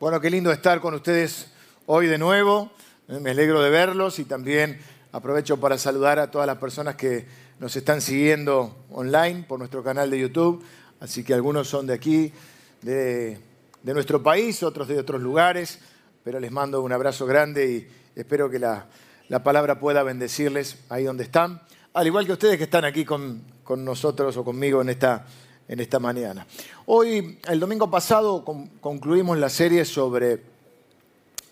[0.00, 1.48] Bueno, qué lindo estar con ustedes
[1.84, 2.72] hoy de nuevo.
[3.06, 4.80] Me alegro de verlos y también
[5.12, 7.26] aprovecho para saludar a todas las personas que
[7.58, 10.64] nos están siguiendo online por nuestro canal de YouTube.
[11.00, 12.32] Así que algunos son de aquí,
[12.80, 13.40] de,
[13.82, 15.80] de nuestro país, otros de otros lugares,
[16.24, 17.88] pero les mando un abrazo grande y
[18.18, 18.86] espero que la,
[19.28, 21.60] la palabra pueda bendecirles ahí donde están.
[21.92, 25.26] Al igual que ustedes que están aquí con, con nosotros o conmigo en esta,
[25.70, 26.44] en esta mañana.
[26.86, 30.42] Hoy, el domingo pasado, con- concluimos la serie sobre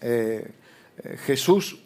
[0.01, 0.51] eh,
[1.05, 1.79] eh, Jesús,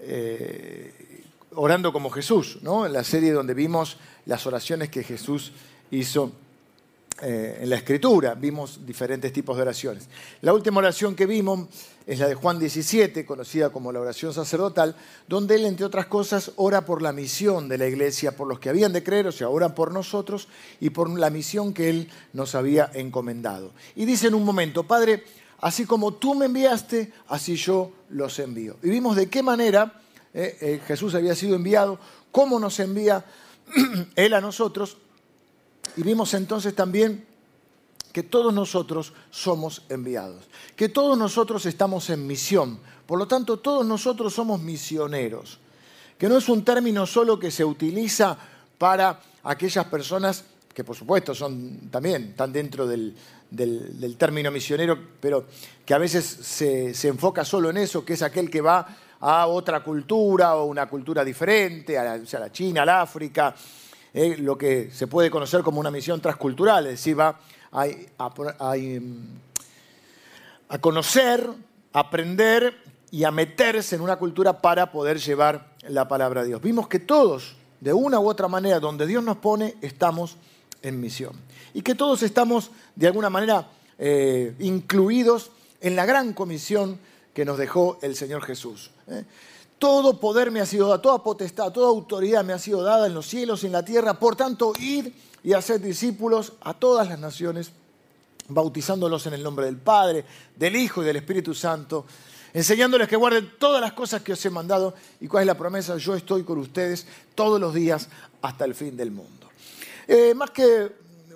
[0.00, 1.22] eh,
[1.54, 2.88] orando como Jesús, ¿no?
[2.88, 5.52] La serie donde vimos las oraciones que Jesús
[5.90, 6.32] hizo
[7.22, 10.08] eh, en la escritura, vimos diferentes tipos de oraciones.
[10.40, 11.68] La última oración que vimos
[12.06, 14.96] es la de Juan 17, conocida como la oración sacerdotal,
[15.28, 18.68] donde él, entre otras cosas, ora por la misión de la iglesia, por los que
[18.68, 20.48] habían de creer, o sea, ora por nosotros
[20.80, 23.70] y por la misión que él nos había encomendado.
[23.94, 25.24] Y dice en un momento, Padre,
[25.60, 28.76] así como tú me enviaste, así yo los envío.
[28.82, 30.00] Y vimos de qué manera
[30.34, 32.00] eh, eh, Jesús había sido enviado,
[32.32, 33.24] cómo nos envía
[34.16, 34.98] él a nosotros
[35.96, 37.24] y vimos entonces también
[38.12, 40.44] que todos nosotros somos enviados,
[40.76, 45.58] que todos nosotros estamos en misión, por lo tanto todos nosotros somos misioneros,
[46.18, 48.36] que no es un término solo que se utiliza
[48.78, 53.14] para aquellas personas que por supuesto son también, están dentro del,
[53.50, 55.46] del- término misionero, pero
[55.84, 58.86] que a veces se, se enfoca solo en eso, que es aquel que va
[59.20, 63.54] a otra cultura o una cultura diferente, a la, o a la China, al África,
[64.14, 67.40] lo que se puede conocer como una misión transcultural, es decir, va
[67.72, 67.86] a,
[68.18, 68.74] a-
[70.68, 71.48] a- conocer,
[71.92, 72.74] aprender
[73.10, 76.62] y a meterse en una cultura para poder llevar la palabra de Dios.
[76.62, 80.36] Vimos que todos, de una u otra manera, donde Dios nos pone, estamos
[80.82, 81.32] en misión.
[81.74, 86.98] Y que todos estamos, de alguna manera, eh, incluidos en la gran comisión
[87.32, 88.90] que nos dejó el Señor Jesús.
[89.08, 89.24] ¿eh?
[89.78, 93.14] Todo poder me ha sido dado, toda potestad, toda autoridad me ha sido dada en
[93.14, 94.18] los cielos y en la tierra.
[94.18, 95.08] Por tanto, id
[95.42, 97.70] y hacer discípulos a todas las naciones,
[98.48, 100.24] bautizándolos en el nombre del Padre,
[100.56, 102.06] del Hijo y del Espíritu Santo,
[102.54, 104.94] enseñándoles que guarden todas las cosas que os he mandado.
[105.20, 105.98] ¿Y cuál es la promesa?
[105.98, 108.08] Yo estoy con ustedes todos los días
[108.40, 109.48] hasta el fin del mundo.
[110.06, 110.92] Eh, más que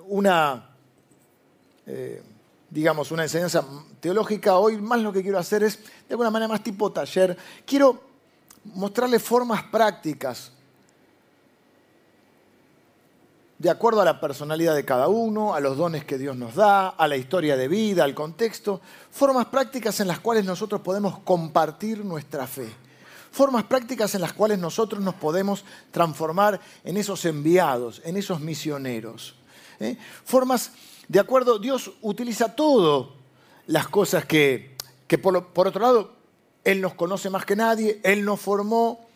[0.09, 0.71] una,
[1.87, 2.23] eh,
[2.71, 3.65] digamos, una enseñanza
[4.01, 7.37] teológica, hoy más lo que quiero hacer es, de alguna manera más tipo taller,
[7.67, 8.08] quiero
[8.65, 10.53] mostrarles formas prácticas
[13.59, 16.91] de acuerdo a la personalidad de cada uno, a los dones que Dios nos da,
[16.91, 18.81] a la historia de vida, al contexto,
[19.11, 22.69] formas prácticas en las cuales nosotros podemos compartir nuestra fe,
[23.33, 29.35] formas prácticas en las cuales nosotros nos podemos transformar en esos enviados, en esos misioneros.
[29.81, 29.97] ¿eh?
[30.25, 30.71] Formas,
[31.09, 33.15] de acuerdo, Dios utiliza todo
[33.67, 34.77] las cosas que,
[35.09, 36.18] que por otro lado,
[36.65, 39.09] Él nos conoce más que nadie, Él nos formó,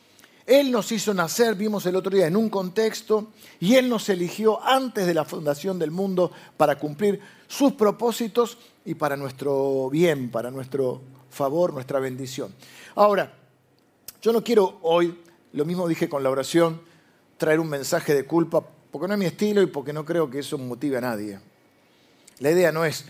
[0.47, 3.29] él nos hizo nacer, vimos el otro día, en un contexto,
[3.61, 8.95] y Él nos eligió antes de la fundación del mundo para cumplir sus propósitos y
[8.95, 11.01] para nuestro bien, para nuestro
[11.31, 12.53] favor, nuestra bendición.
[12.97, 13.33] Ahora,
[14.21, 15.21] yo no quiero hoy,
[15.53, 16.81] lo mismo dije con la oración,
[17.37, 20.41] traer un mensaje de culpa, porque no es mi estilo y porque no creo que
[20.41, 21.39] eso motive a nadie.
[22.41, 23.05] La idea no es,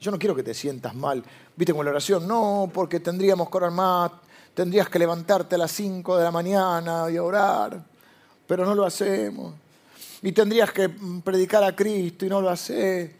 [0.00, 1.24] yo no quiero que te sientas mal.
[1.56, 4.10] Viste con la oración, no, porque tendríamos que orar más,
[4.54, 7.82] tendrías que levantarte a las 5 de la mañana y orar,
[8.46, 9.54] pero no lo hacemos.
[10.22, 10.88] Y tendrías que
[11.22, 13.10] predicar a Cristo y no lo haces.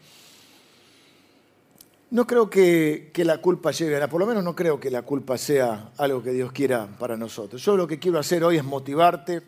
[2.11, 5.01] No creo que, que la culpa llegue a, por lo menos no creo que la
[5.01, 7.63] culpa sea algo que Dios quiera para nosotros.
[7.63, 9.41] Yo lo que quiero hacer hoy es motivarte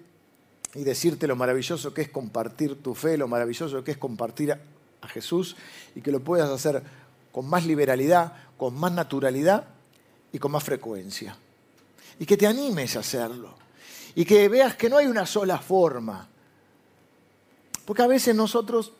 [0.74, 5.08] y decirte lo maravilloso que es compartir tu fe, lo maravilloso que es compartir a
[5.08, 5.56] Jesús
[5.96, 6.84] y que lo puedas hacer
[7.36, 9.66] con más liberalidad, con más naturalidad
[10.32, 11.36] y con más frecuencia.
[12.18, 13.56] Y que te animes a hacerlo.
[14.16, 16.30] Y que veas que no hay una sola forma.
[17.84, 18.94] Porque a veces nosotros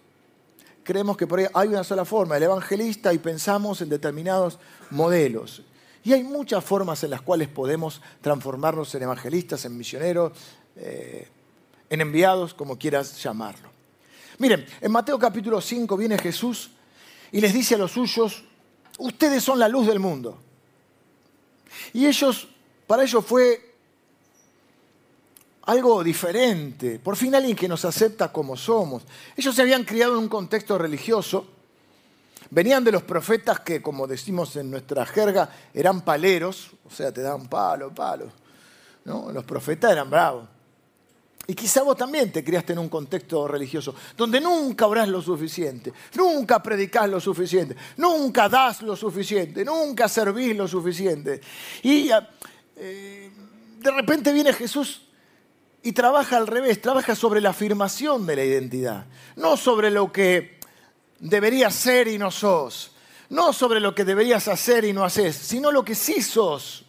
[0.84, 4.60] creemos que por ahí hay una sola forma, el evangelista, y pensamos en determinados
[4.90, 5.62] modelos.
[6.04, 10.34] Y hay muchas formas en las cuales podemos transformarnos en evangelistas, en misioneros,
[10.76, 11.30] eh,
[11.90, 13.70] en enviados, como quieras llamarlo.
[14.40, 16.72] Miren, en Mateo capítulo 5 viene Jesús
[17.36, 18.46] y les dice a los suyos,
[18.98, 20.38] ustedes son la luz del mundo.
[21.92, 22.48] Y ellos,
[22.88, 23.76] para ellos fue
[25.64, 26.98] algo diferente.
[26.98, 29.04] Por fin alguien que nos acepta como somos.
[29.36, 31.46] Ellos se habían criado en un contexto religioso.
[32.52, 37.22] Venían de los profetas que, como decimos en nuestra jerga, eran paleros, o sea, te
[37.22, 38.32] daban palo, palo.
[39.04, 39.30] ¿no?
[39.34, 40.48] Los profetas eran bravos.
[41.48, 45.94] Y quizá vos también te criaste en un contexto religioso, donde nunca orás lo suficiente,
[46.16, 51.40] nunca predicás lo suficiente, nunca das lo suficiente, nunca servís lo suficiente.
[51.84, 52.10] Y
[52.78, 53.32] eh,
[53.80, 55.04] de repente viene Jesús
[55.84, 59.06] y trabaja al revés, trabaja sobre la afirmación de la identidad,
[59.36, 60.60] no sobre lo que
[61.20, 62.92] deberías ser y no sos,
[63.30, 66.85] no sobre lo que deberías hacer y no haces, sino lo que sí sos.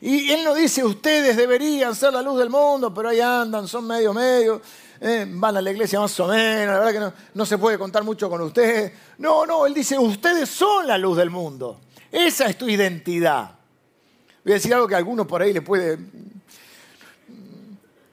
[0.00, 3.86] Y él no dice, ustedes deberían ser la luz del mundo, pero ahí andan, son
[3.86, 4.62] medio medio,
[5.00, 7.78] eh, van a la iglesia más o menos, la verdad que no, no se puede
[7.78, 8.92] contar mucho con ustedes.
[9.18, 11.80] No, no, él dice, ustedes son la luz del mundo.
[12.12, 13.56] Esa es tu identidad.
[14.44, 15.98] Voy a decir algo que a algunos por ahí le puede...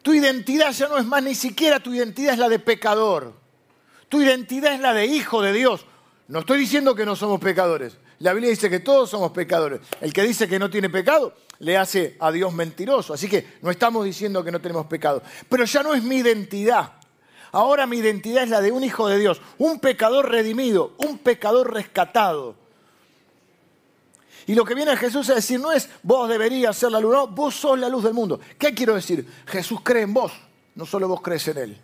[0.02, 3.34] Tu identidad ya no es más, ni siquiera tu identidad es la de pecador.
[4.10, 5.86] Tu identidad es la de hijo de Dios.
[6.28, 7.98] No estoy diciendo que no somos pecadores.
[8.20, 9.82] La Biblia dice que todos somos pecadores.
[10.02, 13.14] El que dice que no tiene pecado le hace a Dios mentiroso.
[13.14, 15.22] Así que no estamos diciendo que no tenemos pecado.
[15.50, 16.94] Pero ya no es mi identidad.
[17.52, 21.74] Ahora mi identidad es la de un hijo de Dios, un pecador redimido, un pecador
[21.74, 22.56] rescatado.
[24.48, 27.28] Y lo que viene Jesús a decir no es vos deberías ser la luz, no,
[27.28, 28.40] vos sos la luz del mundo.
[28.60, 29.26] ¿Qué quiero decir?
[29.48, 30.34] Jesús cree en vos,
[30.76, 31.78] no solo vos crees en Él.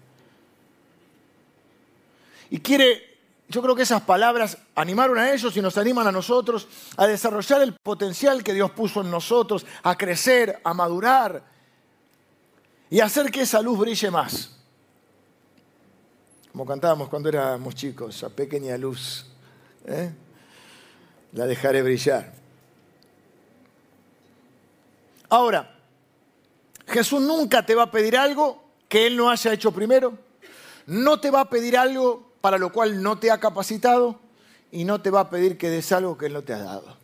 [2.50, 3.11] Y quiere
[3.51, 7.62] yo creo que esas palabras animaron a ellos y nos animan a nosotros a desarrollar
[7.62, 11.44] el potencial que Dios puso en nosotros, a crecer, a madurar
[12.89, 14.57] y a hacer que esa luz brille más.
[16.51, 19.25] Como cantábamos cuando éramos chicos, esa pequeña luz,
[19.86, 20.12] ¿eh?
[21.33, 22.33] la dejaré brillar.
[25.27, 25.77] Ahora,
[26.88, 30.18] Jesús nunca te va a pedir algo que Él no haya hecho primero.
[30.86, 34.20] No te va a pedir algo para lo cual no te ha capacitado
[34.72, 36.98] y no te va a pedir que des algo que Él no te ha dado.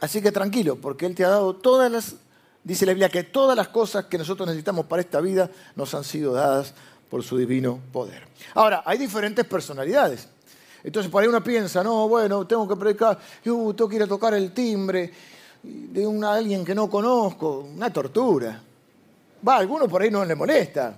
[0.00, 2.16] Así que tranquilo, porque Él te ha dado todas las,
[2.62, 6.04] dice la Biblia, que todas las cosas que nosotros necesitamos para esta vida nos han
[6.04, 6.74] sido dadas
[7.10, 8.26] por su divino poder.
[8.54, 10.28] Ahora, hay diferentes personalidades.
[10.84, 14.06] Entonces por ahí uno piensa, no, bueno, tengo que predicar, uh, tengo que ir a
[14.06, 15.12] tocar el timbre
[15.62, 18.62] de alguien que no conozco, una tortura.
[19.46, 20.96] Va, a alguno por ahí no le molesta.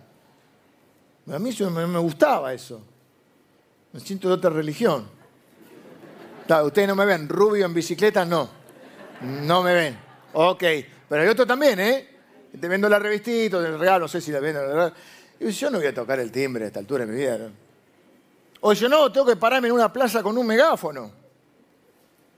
[1.30, 2.80] A mí me gustaba eso.
[3.92, 5.08] Me siento de otra religión.
[6.64, 8.48] ustedes no me ven, rubio en bicicleta, no.
[9.22, 9.98] No me ven.
[10.34, 10.62] Ok,
[11.08, 12.08] pero hay otro también, ¿eh?
[12.60, 14.92] Te vendo la revistita, el regalo, no sé si la vendo, verdad.
[15.40, 17.50] Yo no voy a tocar el timbre a esta altura de mi vida.
[18.60, 21.10] O yo no, tengo que pararme en una plaza con un megáfono.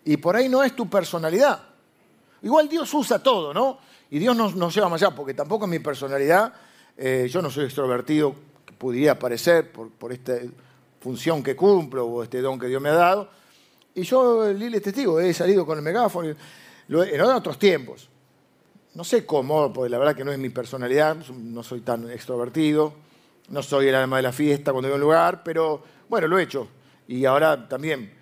[0.05, 1.63] Y por ahí no es tu personalidad.
[2.43, 3.79] Igual Dios usa todo, ¿no?
[4.11, 6.53] Y Dios nos, nos lleva más allá, porque tampoco es mi personalidad.
[6.97, 8.35] Eh, yo no soy extrovertido,
[8.67, 10.51] que pudiera parecer por, por este
[11.01, 13.31] función que cumplo o este don que Dios me ha dado.
[13.95, 16.35] Y yo, Lili es testigo, he salido con el megáfono
[16.89, 18.09] en otros tiempos.
[18.95, 22.93] No sé cómo, porque la verdad que no es mi personalidad, no soy tan extrovertido,
[23.49, 26.39] no soy el alma de la fiesta cuando voy a un lugar, pero bueno, lo
[26.39, 26.69] he hecho.
[27.09, 28.13] Y ahora también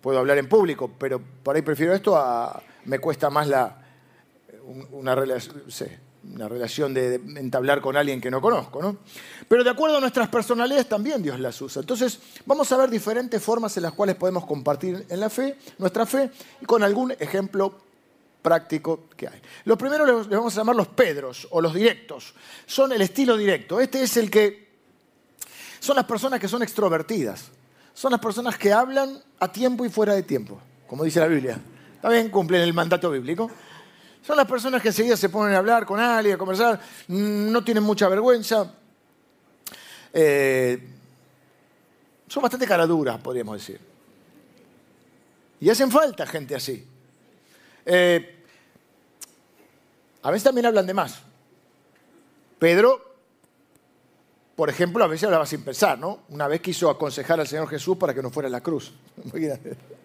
[0.00, 2.60] puedo hablar en público, pero por ahí prefiero esto a...
[2.84, 3.82] me cuesta más la,
[4.92, 5.62] una relación,
[6.24, 8.98] una relación de, entablar con alguien que no conozco, ¿no?
[9.48, 11.80] Pero de acuerdo a nuestras personalidades también Dios las usa.
[11.80, 16.06] Entonces, vamos a ver diferentes formas en las cuales podemos compartir en la fe, nuestra
[16.06, 16.30] fe,
[16.60, 17.74] y con algún ejemplo
[18.40, 19.40] práctico que hay.
[19.64, 22.34] Los primeros les vamos a llamar los Pedros o los directos.
[22.66, 23.80] Son el estilo directo.
[23.80, 24.72] Este es el que
[25.80, 27.50] son las personas que son extrovertidas.
[27.94, 31.60] Son las personas que hablan a tiempo y fuera de tiempo, como dice la Biblia.
[32.00, 33.50] También cumplen el mandato bíblico.
[34.22, 37.82] Son las personas que enseguida se ponen a hablar con alguien, a conversar, no tienen
[37.82, 38.72] mucha vergüenza.
[40.12, 40.88] Eh,
[42.28, 43.80] son bastante caraduras, podríamos decir.
[45.60, 46.86] Y hacen falta gente así.
[47.84, 48.44] Eh,
[50.22, 51.18] a veces también hablan de más.
[52.60, 53.16] Pedro,
[54.54, 56.20] por ejemplo, a veces hablaba sin pensar, ¿no?
[56.28, 58.92] Una vez quiso aconsejar al Señor Jesús para que no fuera a la cruz.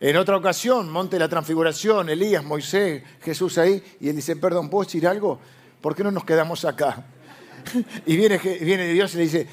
[0.00, 4.84] En otra ocasión, Monte la Transfiguración, Elías, Moisés, Jesús ahí, y él dice, perdón, ¿puedo
[4.84, 5.38] decir algo?
[5.82, 7.04] ¿Por qué no nos quedamos acá?
[8.06, 9.46] y viene, viene Dios y le dice,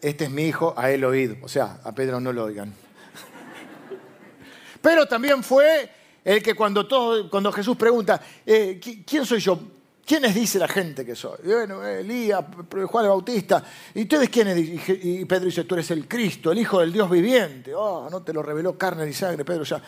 [0.00, 1.36] este es mi hijo, a él oído.
[1.42, 2.72] O sea, a Pedro no lo oigan.
[4.80, 5.90] Pero también fue
[6.24, 9.60] el que cuando, todo, cuando Jesús pregunta, eh, ¿quién soy yo?
[10.04, 11.38] ¿Quiénes dice la gente que soy?
[11.44, 12.44] bueno, Elías,
[12.86, 13.62] Juan el Bautista.
[13.94, 14.58] ¿Y ustedes quiénes?
[14.58, 17.72] Y Pedro dice, tú eres el Cristo, el Hijo del Dios viviente.
[17.74, 19.80] Oh, no te lo reveló carne ni sangre, Pedro ya.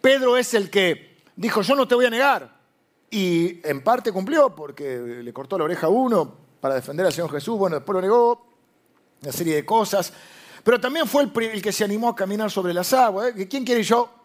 [0.00, 2.62] Pedro es el que dijo, yo no te voy a negar.
[3.10, 7.30] Y en parte cumplió, porque le cortó la oreja a uno para defender al Señor
[7.30, 7.58] Jesús.
[7.58, 8.46] Bueno, después lo negó,
[9.20, 10.12] una serie de cosas.
[10.64, 13.34] Pero también fue el, que se animó a caminar sobre las aguas.
[13.36, 13.46] ¿eh?
[13.46, 14.21] ¿Quién quiere yo?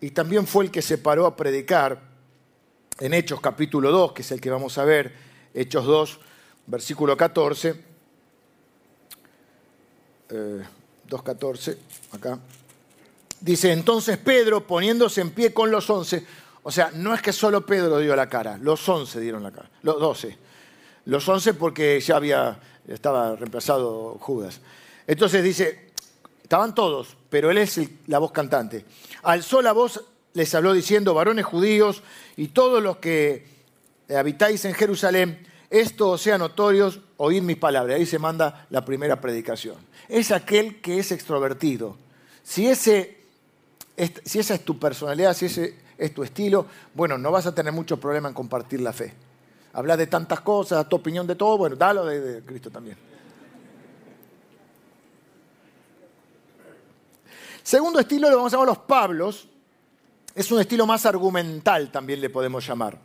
[0.00, 2.00] Y también fue el que se paró a predicar
[2.98, 5.14] en Hechos capítulo 2, que es el que vamos a ver,
[5.52, 6.20] Hechos 2,
[6.66, 7.94] versículo 14.
[10.28, 11.78] 2.14, eh,
[12.12, 12.38] acá.
[13.40, 16.26] Dice, entonces Pedro, poniéndose en pie con los once,
[16.62, 19.70] o sea, no es que solo Pedro dio la cara, los once dieron la cara,
[19.82, 20.38] los doce.
[21.06, 22.58] Los once porque ya había,
[22.88, 24.60] estaba reemplazado Judas.
[25.06, 25.90] Entonces dice,
[26.42, 28.84] estaban todos, pero él es la voz cantante.
[29.24, 32.00] Alzó la voz, les habló diciendo, varones judíos
[32.36, 33.44] y todos los que
[34.16, 37.96] habitáis en Jerusalén, esto sea notorios, oíd mis palabras.
[37.96, 39.78] Ahí se manda la primera predicación.
[40.08, 41.96] Es aquel que es extrovertido.
[42.44, 43.18] Si, ese,
[44.24, 47.72] si esa es tu personalidad, si ese es tu estilo, bueno, no vas a tener
[47.72, 49.12] mucho problema en compartir la fe.
[49.72, 52.96] Hablas de tantas cosas, tu opinión de todo, bueno, dalo de Cristo también.
[57.64, 59.48] Segundo estilo lo vamos a llamar los Pablos.
[60.34, 62.98] Es un estilo más argumental, también le podemos llamar.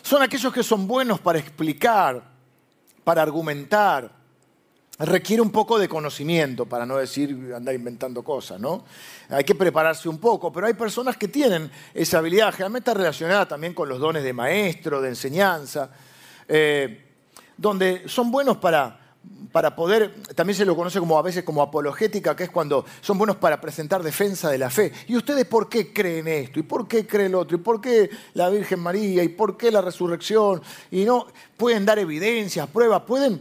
[0.00, 2.22] Son aquellos que son buenos para explicar,
[3.02, 4.12] para argumentar.
[4.96, 8.84] Requiere un poco de conocimiento, para no decir andar inventando cosas, ¿no?
[9.28, 13.74] Hay que prepararse un poco, pero hay personas que tienen esa habilidad, generalmente relacionada también
[13.74, 15.90] con los dones de maestro, de enseñanza,
[16.46, 17.06] eh,
[17.56, 19.01] donde son buenos para
[19.52, 23.18] para poder, también se lo conoce como a veces como apologética, que es cuando son
[23.18, 24.92] buenos para presentar defensa de la fe.
[25.06, 26.58] ¿Y ustedes por qué creen esto?
[26.58, 27.56] ¿Y por qué creen lo otro?
[27.56, 29.22] ¿Y por qué la Virgen María?
[29.22, 30.62] ¿Y por qué la resurrección?
[30.90, 31.26] Y no,
[31.56, 33.40] pueden dar evidencias, pruebas, pueden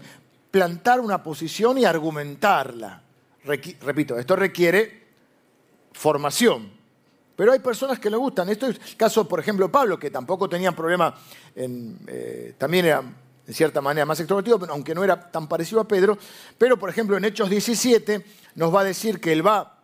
[0.51, 3.01] plantar una posición y argumentarla.
[3.45, 5.01] repito, esto requiere
[5.93, 6.71] formación.
[7.35, 8.49] Pero hay personas que le gustan.
[8.49, 11.15] Esto es el caso, por ejemplo, Pablo, que tampoco tenía problema,
[11.55, 13.03] en, eh, también era
[13.51, 16.17] en cierta manera más extrovertido, aunque no era tan parecido a Pedro.
[16.57, 19.77] Pero, por ejemplo, en Hechos 17 nos va a decir que él va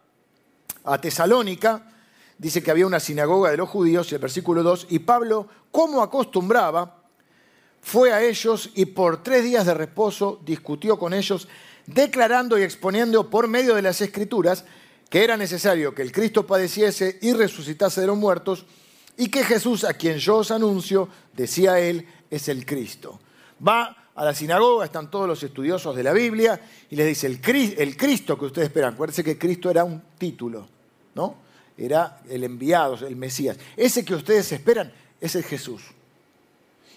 [0.86, 1.92] a Tesalónica,
[2.38, 7.04] dice que había una sinagoga de los judíos, el versículo 2, y Pablo, como acostumbraba,
[7.82, 11.50] fue a ellos y por tres días de reposo discutió con ellos,
[11.88, 14.64] declarando y exponiendo por medio de las escrituras
[15.10, 18.66] que era necesario que el Cristo padeciese y resucitase de los muertos,
[19.18, 23.20] y que Jesús, a quien yo os anuncio, decía él, es el Cristo.
[23.66, 26.60] Va a la sinagoga, están todos los estudiosos de la Biblia
[26.90, 30.68] y les dice, el, Cristo que ustedes esperan, acuérdense que Cristo era un título,
[31.14, 31.36] ¿no?
[31.78, 33.58] Era el enviado, el Mesías.
[33.76, 35.84] Ese que ustedes esperan es el Jesús.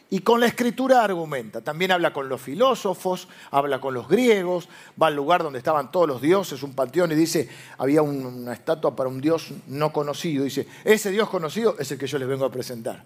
[0.08, 4.68] Y con la escritura argumenta, también habla con los filósofos, habla con los griegos,
[5.00, 8.96] va al lugar donde estaban todos los dioses, un panteón, y dice, había una estatua
[8.96, 10.44] para un dios no conocido.
[10.44, 13.04] Dice, ese dios conocido es el que yo les vengo a presentar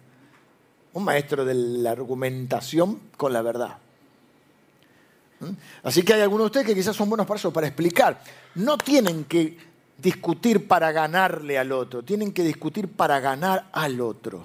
[0.94, 3.76] un maestro de la argumentación con la verdad.
[5.40, 5.50] ¿Mm?
[5.82, 8.22] Así que hay algunos de ustedes que quizás son buenos para eso, para explicar.
[8.54, 9.58] No tienen que
[9.98, 14.44] discutir para ganarle al otro, tienen que discutir para ganar al otro.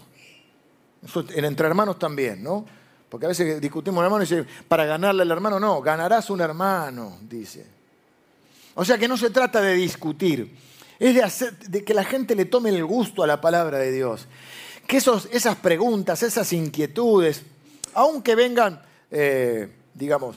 [1.04, 2.66] Eso en entre hermanos también, ¿no?
[3.08, 7.18] Porque a veces discutimos hermano y dice, para ganarle al hermano, no, ganarás un hermano,
[7.22, 7.66] dice.
[8.76, 10.56] O sea que no se trata de discutir,
[11.00, 13.92] es de, hacer, de que la gente le tome el gusto a la palabra de
[13.92, 14.28] Dios
[14.90, 17.44] que esas preguntas, esas inquietudes,
[17.94, 18.82] aunque vengan,
[19.12, 20.36] eh, digamos,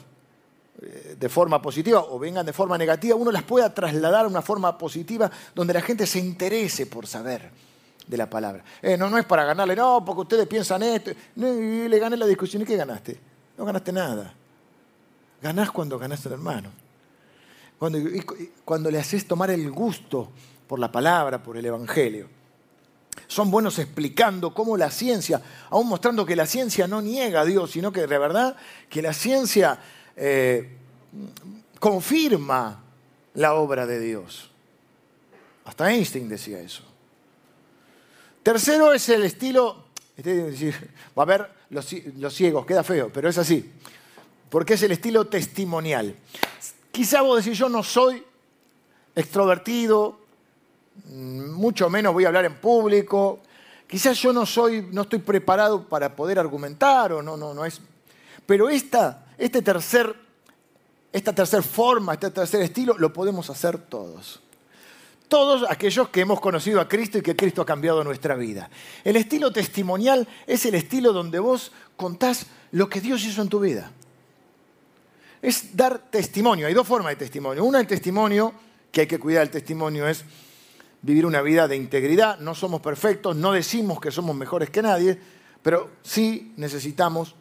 [0.79, 4.43] eh, de forma positiva o vengan de forma negativa, uno las pueda trasladar a una
[4.43, 7.49] forma positiva donde la gente se interese por saber
[8.05, 8.63] de la palabra.
[8.79, 12.27] Eh, no, no es para ganarle, no, porque ustedes piensan esto, y le gané la
[12.27, 13.19] discusión, ¿y qué ganaste?
[13.57, 14.35] No ganaste nada.
[15.41, 16.69] Ganás cuando ganaste al hermano.
[17.79, 17.97] Cuando,
[18.63, 20.29] cuando le haces tomar el gusto
[20.67, 22.42] por la palabra, por el Evangelio.
[23.27, 27.71] Son buenos explicando cómo la ciencia, aún mostrando que la ciencia no niega a Dios,
[27.71, 28.55] sino que de verdad
[28.89, 29.79] que la ciencia
[30.15, 30.77] eh,
[31.79, 32.83] confirma
[33.33, 34.51] la obra de Dios.
[35.65, 36.83] Hasta Einstein decía eso.
[38.43, 39.85] Tercero es el estilo,
[40.17, 40.73] este,
[41.17, 43.71] va a ver los, los ciegos, queda feo, pero es así,
[44.49, 46.15] porque es el estilo testimonial.
[46.91, 48.23] Quizá vos decís, yo no soy
[49.15, 50.19] extrovertido,
[51.05, 53.41] mucho menos voy a hablar en público.
[53.87, 57.79] Quizás yo no soy, no estoy preparado para poder argumentar o no, no, no es.
[58.45, 60.15] Pero esta, este tercer,
[61.11, 64.41] esta tercera forma, este tercer estilo, lo podemos hacer todos.
[65.27, 68.69] Todos aquellos que hemos conocido a Cristo y que Cristo ha cambiado nuestra vida.
[69.03, 73.59] El estilo testimonial es el estilo donde vos contás lo que Dios hizo en tu
[73.59, 73.91] vida.
[75.41, 76.67] Es dar testimonio.
[76.67, 77.63] Hay dos formas de testimonio.
[77.63, 78.53] Una, el testimonio,
[78.91, 80.23] que hay que cuidar el testimonio, es
[81.03, 82.39] vivir una vida de integridad.
[82.39, 85.19] No somos perfectos, no decimos que somos mejores que nadie,
[85.61, 87.35] pero sí necesitamos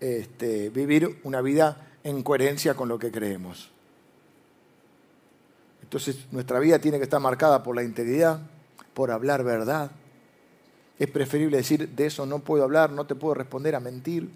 [0.00, 3.70] este, vivir una vida en coherencia con lo que creemos.
[5.82, 8.40] Entonces nuestra vida tiene que estar marcada por la integridad,
[8.94, 9.90] por hablar verdad,
[10.98, 14.30] Es preferible decir, de eso no puedo hablar, no te puedo responder a mentir.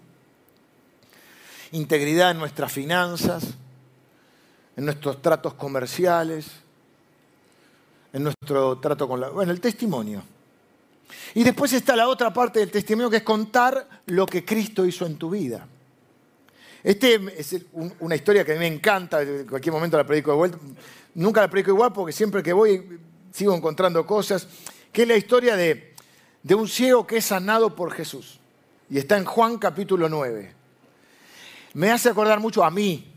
[1.71, 3.55] Integridad en nuestras finanzas,
[4.75, 6.51] en nuestros tratos comerciales,
[8.13, 9.29] en nuestro trato con la...
[9.29, 10.23] Bueno, el testimonio.
[11.33, 15.05] Y después está la otra parte del testimonio que es contar lo que Cristo hizo
[15.05, 15.67] en tu vida.
[16.83, 17.55] Este es
[17.99, 20.57] una historia que a mí me encanta, en cualquier momento la predico de vuelta.
[21.15, 22.99] Nunca la predico igual porque siempre que voy
[23.31, 24.47] sigo encontrando cosas,
[24.91, 25.93] que es la historia de,
[26.43, 28.39] de un ciego que es sanado por Jesús.
[28.89, 30.53] Y está en Juan capítulo 9.
[31.73, 33.13] Me hace acordar mucho a mí,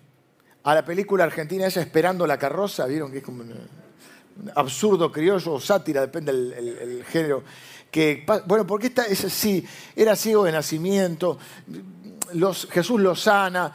[0.62, 3.42] a la película argentina esa Esperando la carroza, vieron que es como
[4.54, 7.42] absurdo criollo o sátira, depende del género.
[7.90, 9.64] Que, bueno, porque esta es así,
[9.94, 11.38] era ciego de nacimiento,
[12.70, 13.72] Jesús lo sana,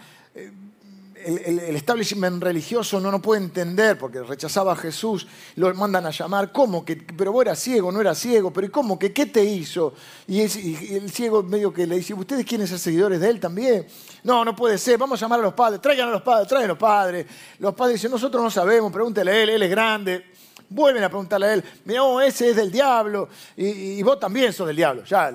[1.26, 6.52] el, establishment religioso no, no puede entender porque rechazaba a Jesús, lo mandan a llamar,
[6.52, 6.86] ¿cómo?
[6.86, 8.98] Que, pero vos eras ciego, no eras ciego, pero ¿cómo?
[8.98, 9.94] Que, ¿Qué te hizo?
[10.28, 13.86] Y, el ciego medio que le dice, ¿ustedes quieren ser seguidores de él también?
[14.24, 16.70] No, no puede ser, vamos a llamar a los padres, traigan a los padres, traigan
[16.70, 17.26] a los padres.
[17.60, 20.26] Los padres dicen, nosotros no sabemos, pregúntele a él, él es grande.
[20.70, 24.76] Vuelven a preguntarle a él, mira, ese es del diablo, y, vos también sos del
[24.76, 25.34] diablo, ya.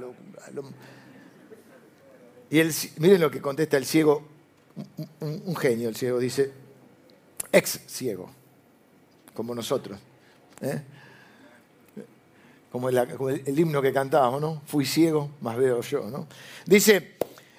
[2.50, 4.28] y él, miren lo que contesta el ciego,
[5.20, 6.52] un, genio el ciego, dice,
[7.50, 8.30] ex ciego,
[9.34, 9.98] como nosotros.
[10.60, 10.82] ¿eh?
[12.70, 14.62] Como, el, himno que cantábamos, ¿no?
[14.66, 16.26] Fui ciego, más veo yo, ¿no?
[16.66, 17.16] Dice,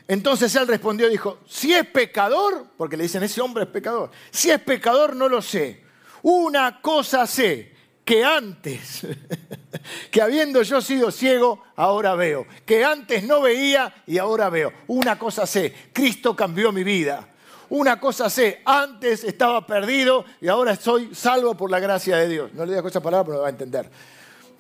[0.08, 4.50] entonces él respondió, dijo, si es pecador, porque le dicen, ese hombre es pecador, si
[4.50, 5.85] es pecador no lo sé.
[6.28, 7.72] Una cosa sé,
[8.04, 9.06] que antes,
[10.12, 14.74] que habiendo yo sido ciego, ahora veo, que antes no veía y ahora veo.
[14.88, 17.30] Una cosa sé, Cristo cambió mi vida.
[17.70, 22.54] Una cosa sé, antes estaba perdido y ahora estoy salvo por la gracia de Dios.
[22.56, 23.88] No le digas esa palabra, pero lo va a entender.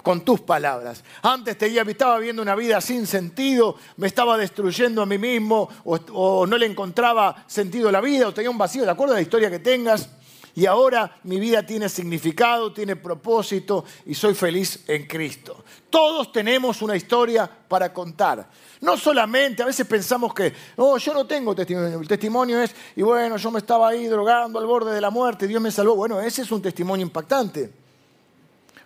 [0.04, 1.04] Con tus palabras.
[1.24, 5.96] Antes te, estaba viviendo una vida sin sentido, me estaba destruyendo a mí mismo, o,
[6.14, 9.18] o no le encontraba sentido a la vida, o tenía un vacío, de acuerdo a
[9.18, 10.10] la historia que tengas
[10.56, 15.66] y ahora mi vida tiene significado, tiene propósito y soy feliz en Cristo.
[15.90, 18.48] Todos tenemos una historia para contar.
[18.80, 22.00] No solamente, a veces pensamos que, no, yo no tengo testimonio.
[22.00, 25.46] El testimonio es, y bueno, yo me estaba ahí drogando al borde de la muerte,
[25.46, 25.96] Dios me salvó.
[25.96, 27.70] Bueno, ese es un testimonio impactante.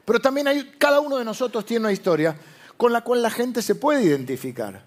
[0.04, 2.36] Pero también cada uno de nosotros tiene una historia
[2.78, 4.82] con la cual la gente se puede identificar.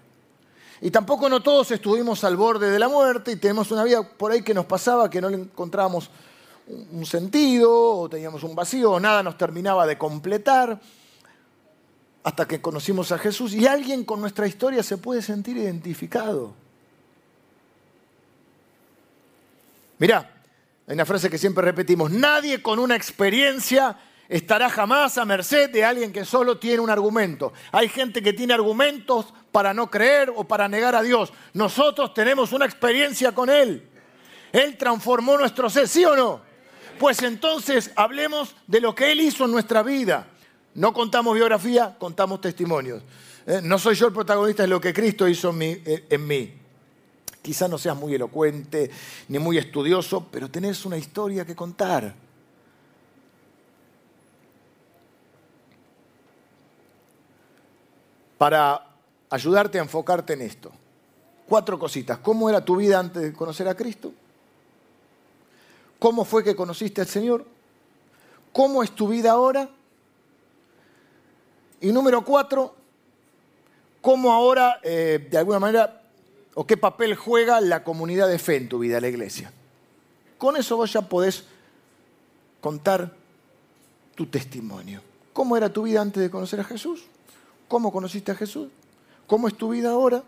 [0.81, 4.33] Y tampoco no todos estuvimos al borde de la muerte y tenemos una vida por
[4.33, 6.09] ahí que nos pasaba que no le encontrábamos
[6.67, 10.79] un sentido, o teníamos un vacío, o nada nos terminaba de completar,
[12.23, 16.53] hasta que conocimos a Jesús y alguien con nuestra historia se puede sentir identificado.
[19.99, 20.31] Mirá,
[20.87, 23.97] hay una frase que siempre repetimos, nadie con una experiencia
[24.29, 27.53] estará jamás a merced de alguien que solo tiene un argumento.
[27.71, 31.31] Hay gente que tiene argumentos para no creer o para negar a Dios.
[31.53, 33.87] Nosotros tenemos una experiencia con Él.
[34.51, 36.41] Él transformó nuestro ser, ¿sí o no?
[36.99, 40.27] Pues entonces hablemos de lo que Él hizo en nuestra vida.
[40.75, 43.03] No contamos biografía, contamos testimonios.
[43.45, 45.81] Eh, no soy yo el protagonista de lo que Cristo hizo en mí.
[45.85, 46.53] Eh, en mí.
[47.41, 48.89] Quizás no seas muy elocuente
[49.27, 52.15] ni muy estudioso, pero tenés una historia que contar.
[58.37, 58.87] Para
[59.29, 60.71] ayudarte a enfocarte en esto.
[61.47, 62.17] Cuatro cositas.
[62.19, 64.13] ¿Cómo era tu vida antes de conocer a Cristo?
[66.03, 67.45] ¿Cómo fue que conociste al Señor?
[68.51, 69.69] ¿Cómo es tu vida ahora?
[71.79, 72.75] Y número cuatro,
[74.01, 76.03] ¿cómo ahora, eh, de alguna manera,
[76.55, 79.53] o qué papel juega la comunidad de fe en tu vida, la iglesia?
[80.37, 81.45] Con eso vos ya podés
[82.59, 83.15] contar
[84.13, 85.01] tu testimonio.
[85.31, 87.05] ¿Cómo era tu vida antes de conocer a Jesús?
[87.69, 88.67] ¿Cómo conociste a Jesús?
[89.25, 90.21] ¿Cómo es tu vida ahora?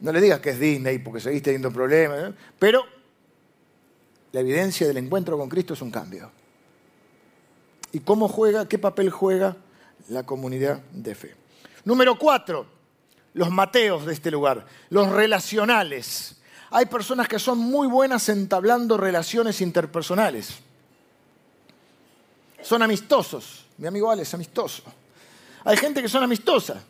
[0.00, 2.34] No le digas que es Disney porque seguiste teniendo problemas, ¿eh?
[2.58, 2.99] pero
[4.32, 6.30] la evidencia del encuentro con Cristo es un cambio.
[7.92, 9.56] ¿Y cómo juega, qué papel juega
[10.08, 11.34] la comunidad de fe?
[11.84, 12.66] Número cuatro,
[13.34, 16.36] los mateos de este lugar, los relacionales.
[16.70, 20.58] Hay personas que son muy buenas entablando relaciones interpersonales.
[22.62, 23.66] Son amistosos.
[23.78, 24.82] Mi amigo Ale es amistoso.
[25.64, 26.82] Hay gente que son amistosas,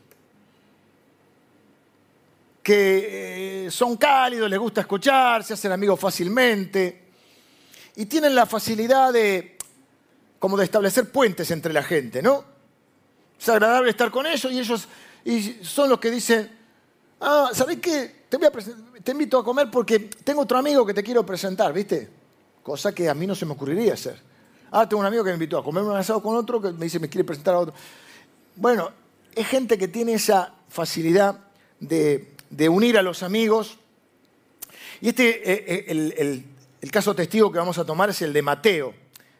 [2.62, 7.09] que eh, son cálidos, les gusta escuchar, se hacen amigos fácilmente
[8.00, 9.58] y tienen la facilidad de
[10.38, 12.42] como de establecer puentes entre la gente, ¿no?
[13.38, 14.88] Es agradable estar con ellos y ellos
[15.22, 16.50] y son los que dicen,
[17.20, 18.24] ah, ¿sabés qué?
[18.30, 22.08] Te, invito a comer porque tengo otro amigo que te quiero presentar, ¿viste?
[22.62, 24.18] Cosa que a mí no se me ocurriría hacer.
[24.70, 26.86] Ah, tengo un amigo que me invitó a comer un asado con otro que me
[26.86, 27.74] dice me quiere presentar a otro.
[28.56, 28.92] Bueno,
[29.34, 31.38] es gente que tiene esa facilidad
[31.78, 32.32] de,
[32.70, 33.76] unir a los amigos.
[35.02, 36.46] Y este, eh, eh, el,
[36.80, 38.94] el, caso testigo que vamos a tomar es el de Mateo.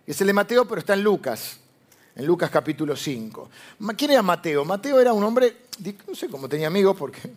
[0.07, 1.59] Es el de Mateo, pero está en Lucas,
[2.17, 3.51] en Lucas capítulo 5.
[3.97, 4.65] ¿Quién era Mateo?
[4.65, 5.57] Mateo era un hombre,
[6.09, 7.21] no sé cómo tenía amigos porque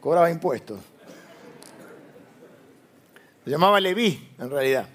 [0.00, 0.80] cobraba impuestos.
[3.44, 4.88] Se llamaba Leví, en realidad.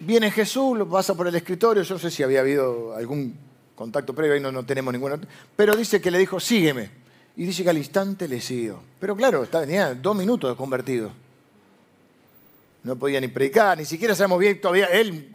[0.00, 3.36] Viene Jesús, lo pasa por el escritorio, yo no sé si había habido algún
[3.74, 5.18] contacto previo, ahí no, no tenemos ninguna,
[5.56, 7.03] pero dice que le dijo, sígueme.
[7.36, 8.80] Y dice que al instante le siguió.
[9.00, 11.10] Pero claro, tenía dos minutos de convertido.
[12.84, 14.86] No podía ni predicar, ni siquiera sabemos bien todavía.
[14.86, 15.32] Él,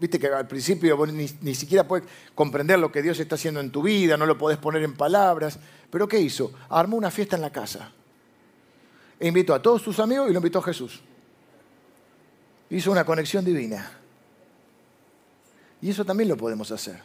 [0.00, 3.70] viste que al principio ni, ni siquiera puede comprender lo que Dios está haciendo en
[3.70, 5.58] tu vida, no lo podés poner en palabras.
[5.90, 6.52] Pero ¿qué hizo?
[6.70, 7.92] Armó una fiesta en la casa.
[9.20, 11.00] E invitó a todos sus amigos y lo invitó a Jesús.
[12.70, 13.92] Hizo una conexión divina.
[15.82, 17.00] Y eso también lo podemos hacer.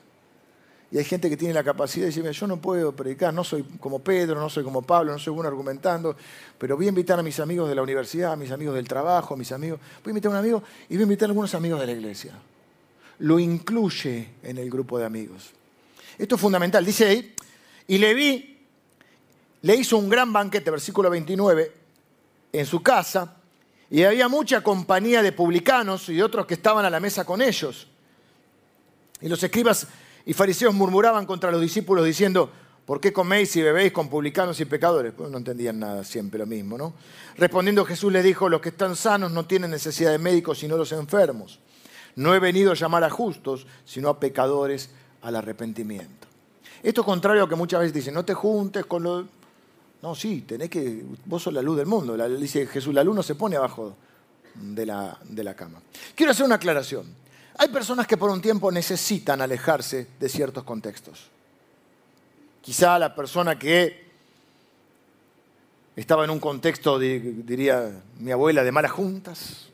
[0.94, 3.64] Y hay gente que tiene la capacidad de decirme, yo no puedo predicar, no soy
[3.80, 6.16] como Pedro, no soy como Pablo, no soy bueno argumentando,
[6.60, 9.34] pero voy a invitar a mis amigos de la universidad, a mis amigos del trabajo,
[9.34, 11.56] a mis amigos, voy a invitar a un amigo y voy a invitar a algunos
[11.56, 12.34] amigos de la iglesia.
[13.18, 15.50] Lo incluye en el grupo de amigos.
[16.16, 16.86] Esto es fundamental.
[16.86, 17.34] Dice ahí,
[17.88, 18.60] y Leví
[19.64, 21.72] le hizo un gran banquete, versículo 29,
[22.52, 23.38] en su casa,
[23.90, 27.42] y había mucha compañía de publicanos y de otros que estaban a la mesa con
[27.42, 27.88] ellos.
[29.22, 29.88] Y los escribas
[30.26, 32.50] y fariseos murmuraban contra los discípulos diciendo,
[32.86, 35.14] ¿por qué coméis y bebéis con publicanos y pecadores?
[35.16, 36.94] Pues no entendían nada, siempre lo mismo, ¿no?
[37.38, 40.92] Respondiendo Jesús les dijo, los que están sanos no tienen necesidad de médicos sino los
[40.92, 41.60] enfermos.
[42.16, 46.28] No he venido a llamar a justos, sino a pecadores al arrepentimiento.
[46.84, 49.26] Esto es contrario a lo que muchas veces dicen, no te juntes con los
[50.04, 51.02] no, sí, tenés que.
[51.26, 52.18] Vos sos la luz del mundo.
[52.28, 53.96] dice Jesús, la luz no se pone abajo
[54.54, 55.82] de la, de la cama.
[56.14, 57.06] Quiero hacer una aclaración.
[57.58, 61.30] Hay personas que por un tiempo necesitan alejarse de ciertos contextos.
[62.62, 64.04] Quizá la persona que
[65.96, 69.68] estaba en un contexto, diría mi abuela, de malas juntas,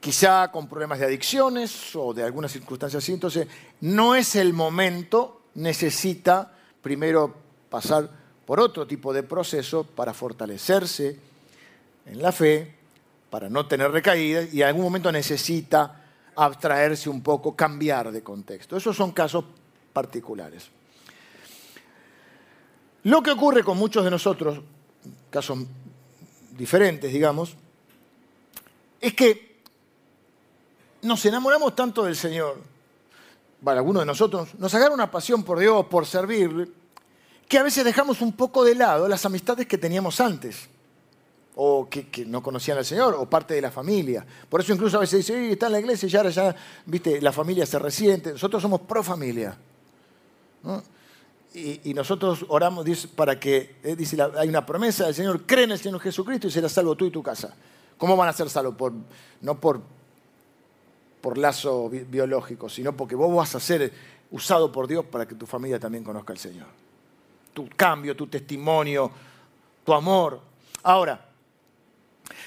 [0.00, 3.46] quizá con problemas de adicciones o de algunas circunstancias así, entonces
[3.80, 7.34] no es el momento, necesita primero
[7.70, 8.10] pasar
[8.44, 11.16] por otro tipo de proceso para fortalecerse
[12.04, 12.74] en la fe,
[13.30, 16.01] para no tener recaídas y en algún momento necesita
[16.36, 18.76] abstraerse un poco, cambiar de contexto.
[18.76, 19.44] Esos son casos
[19.92, 20.70] particulares.
[23.04, 24.60] Lo que ocurre con muchos de nosotros,
[25.30, 25.58] casos
[26.56, 27.56] diferentes, digamos,
[29.00, 29.60] es que
[31.02, 32.58] nos enamoramos tanto del Señor,
[33.62, 36.68] para algunos de nosotros, nos agarra una pasión por Dios, por servirle,
[37.48, 40.68] que a veces dejamos un poco de lado las amistades que teníamos antes,
[41.56, 44.24] o que, no conocían al Señor, o parte de la familia.
[44.48, 46.54] Por eso incluso a veces dice, está en la iglesia y ahora ya,
[46.86, 48.32] viste, la familia se resiente.
[48.32, 49.56] Nosotros somos pro familia.
[51.54, 55.78] Y, nosotros oramos para que, eh, dice, hay una promesa del Señor, cree en el
[55.78, 57.54] Señor Jesucristo y serás salvo tú y tu casa.
[57.98, 58.92] ¿Cómo van a ser salvos?
[59.42, 59.82] No por,
[61.20, 63.92] por lazo biológico, sino porque vos vas a ser
[64.30, 66.82] usado por Dios para que tu familia también conozca al Señor
[67.52, 69.10] tu cambio, tu testimonio,
[69.84, 70.40] tu amor.
[70.82, 71.31] Ahora,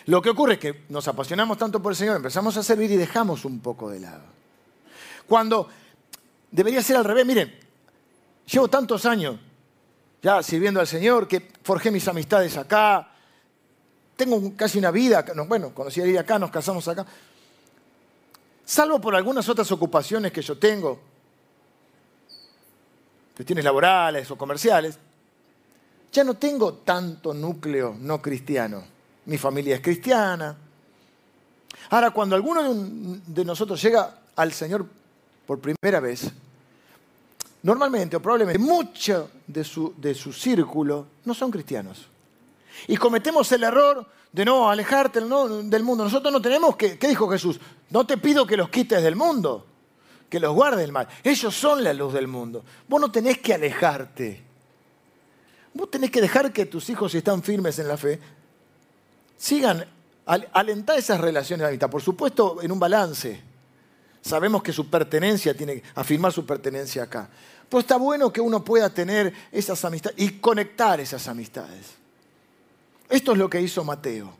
[0.07, 2.97] lo que ocurre es que nos apasionamos tanto por el Señor, empezamos a servir y
[2.97, 4.23] dejamos un poco de lado.
[5.27, 5.67] Cuando
[6.51, 7.57] debería ser al revés, miren,
[8.45, 9.39] llevo tantos años
[10.21, 13.11] ya sirviendo al Señor que forjé mis amistades acá,
[14.15, 17.05] tengo casi una vida, bueno, conocí a ir acá, nos casamos acá.
[18.63, 20.99] Salvo por algunas otras ocupaciones que yo tengo,
[23.35, 24.97] cuestiones laborales o comerciales,
[26.11, 28.94] ya no tengo tanto núcleo no cristiano.
[29.25, 30.55] Mi familia es cristiana.
[31.89, 32.63] Ahora, cuando alguno
[33.25, 34.85] de nosotros llega al Señor
[35.45, 36.31] por primera vez,
[37.63, 42.07] normalmente o probablemente mucho de su, de su círculo no son cristianos.
[42.87, 46.03] Y cometemos el error de no alejarte del mundo.
[46.03, 47.59] Nosotros no tenemos que, ¿qué dijo Jesús?
[47.89, 49.65] No te pido que los quites del mundo
[50.29, 51.07] que los guarde el mal.
[51.23, 52.63] Ellos son la luz del mundo.
[52.87, 54.43] Vos no tenés que alejarte.
[55.73, 58.19] Vos tenés que dejar que tus hijos, si están firmes en la fe,
[59.37, 59.85] sigan,
[60.25, 61.89] alentar esas relaciones de amistad.
[61.89, 63.41] Por supuesto, en un balance.
[64.21, 67.29] Sabemos que su pertenencia tiene que afirmar su pertenencia acá.
[67.69, 71.95] Pero está bueno que uno pueda tener esas amistades y conectar esas amistades.
[73.09, 74.33] Esto es lo que hizo Mateo.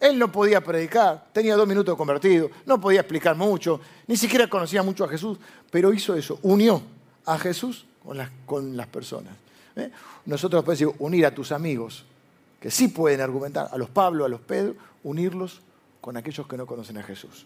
[0.00, 4.82] Él no podía predicar, tenía dos minutos convertido, no podía explicar mucho, ni siquiera conocía
[4.82, 5.38] mucho a Jesús,
[5.70, 6.82] pero hizo eso, unió
[7.24, 9.32] a Jesús con las, con las personas.
[9.76, 9.90] ¿eh?
[10.26, 12.04] Nosotros podemos decir, unir a tus amigos,
[12.64, 15.60] que sí pueden argumentar, a los Pablo, a los Pedro, unirlos
[16.00, 17.44] con aquellos que no conocen a Jesús.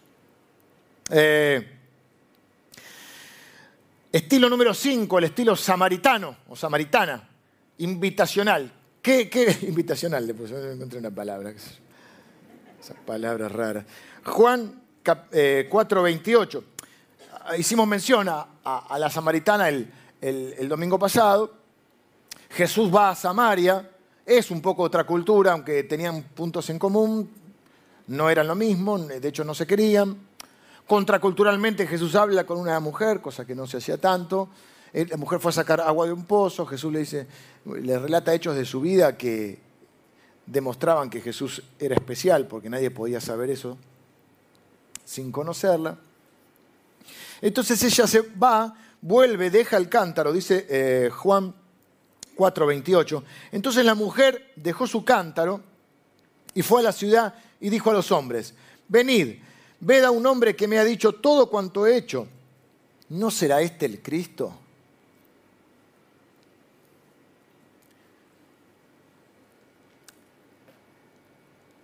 [1.09, 1.75] Eh,
[4.13, 7.27] Estilo número 5, el estilo samaritano o samaritana,
[7.79, 8.71] invitacional.
[9.01, 10.25] ¿Qué, qué invitacional?
[10.25, 11.49] No encontré una palabra.
[11.49, 13.85] Esa palabra rara.
[14.23, 16.63] Juan 4:28.
[16.63, 18.47] Eh, Hicimos mención a,
[18.97, 21.55] la samaritana el, el domingo pasado.
[22.51, 23.85] Jesús va a Samaria,
[24.29, 27.27] es un poco otra cultura, aunque tenían puntos en común,
[28.07, 30.15] no eran lo mismo, de hecho no se querían.
[30.85, 34.49] Contraculturalmente Jesús habla con una mujer, cosa que no se hacía tanto.
[34.93, 37.25] Eh, la mujer fue a sacar agua de un pozo, Jesús le dice,
[37.65, 39.59] le relata hechos de su vida que
[40.45, 43.77] demostraban que Jesús era especial, porque nadie podía saber eso
[45.05, 45.97] sin conocerla.
[47.41, 51.55] Entonces ella se va, vuelve, deja el cántaro, dice eh, Juan
[52.39, 53.23] 4:28.
[53.51, 55.61] Entonces la mujer dejó su cántaro
[56.53, 58.53] y fue a la ciudad y dijo a los hombres,
[58.87, 59.35] venid,
[59.81, 62.27] ved a un hombre que me ha dicho todo cuanto he hecho.
[63.09, 64.53] ¿No será este el Cristo?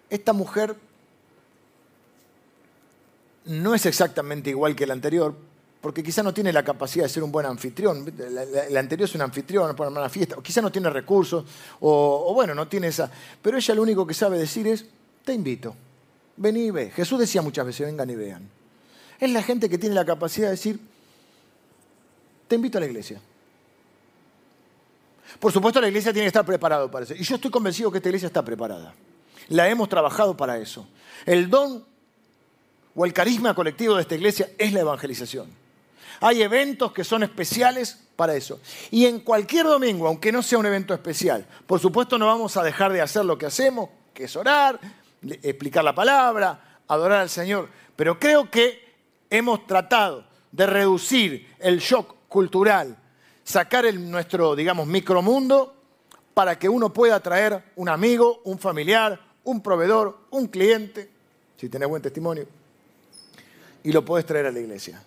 [0.10, 0.78] Esta mujer
[3.46, 5.36] no es exactamente igual que la anterior,
[5.86, 8.12] porque quizá no tiene la capacidad de ser un buen anfitrión.
[8.68, 11.46] El anterior es un anfitrión para una fiesta, o quizá no tiene recursos,
[11.80, 13.12] o, bueno, no tiene esa.
[13.40, 14.84] Pero ella lo único que sabe decir es:
[15.24, 15.76] Te invito,
[16.38, 16.90] vení y ve.
[16.90, 18.50] Jesús decía muchas veces: Vengan y vean.
[19.20, 20.80] Es la gente que tiene la capacidad de decir:
[22.48, 23.22] Te invito a la iglesia.
[25.40, 27.14] Por supuesto, la iglesia tiene que estar preparada para eso.
[27.14, 28.96] Y yo estoy convencido que esta iglesia está preparada.
[29.50, 30.88] La hemos trabajado para eso.
[31.28, 31.86] El don
[32.96, 35.64] o el carisma colectivo de esta iglesia es la evangelización.
[36.22, 38.60] Hay eventos que son especiales para eso.
[38.92, 42.64] Y en cualquier domingo, aunque no sea un evento especial, por supuesto no vamos a
[42.64, 44.80] dejar de hacer lo que hacemos, que es orar,
[45.44, 47.70] explicar la palabra, adorar al Señor.
[47.96, 48.96] Pero creo que
[49.30, 52.98] hemos tratado de reducir el shock cultural,
[53.44, 55.76] sacar el, nuestro, digamos, micromundo
[56.34, 61.10] para que uno pueda traer un amigo, un familiar, un proveedor, un cliente,
[61.58, 62.46] si tenés buen testimonio,
[63.84, 65.02] y lo puedes traer a la iglesia.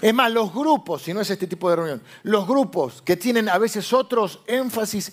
[0.00, 3.48] Es más, los grupos, si no es este tipo de reunión, los grupos que tienen
[3.48, 5.12] a veces otros énfasis,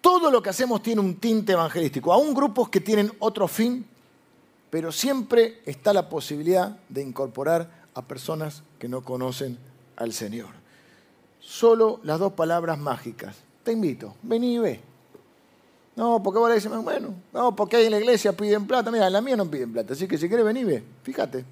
[0.00, 2.12] todo lo que hacemos tiene un tinte evangelístico.
[2.12, 3.86] Aún grupos que tienen otro fin,
[4.70, 9.58] pero siempre está la posibilidad de incorporar a personas que no conocen
[9.96, 10.50] al Señor.
[11.40, 13.36] Solo las dos palabras mágicas.
[13.64, 14.80] Te invito, vení y ve.
[15.96, 18.90] No, porque vos le dices, bueno, no, porque ahí en la iglesia piden plata.
[18.90, 20.84] Mira, en la mía no piden plata, así que si quieres venir, ve.
[21.02, 21.44] Fíjate.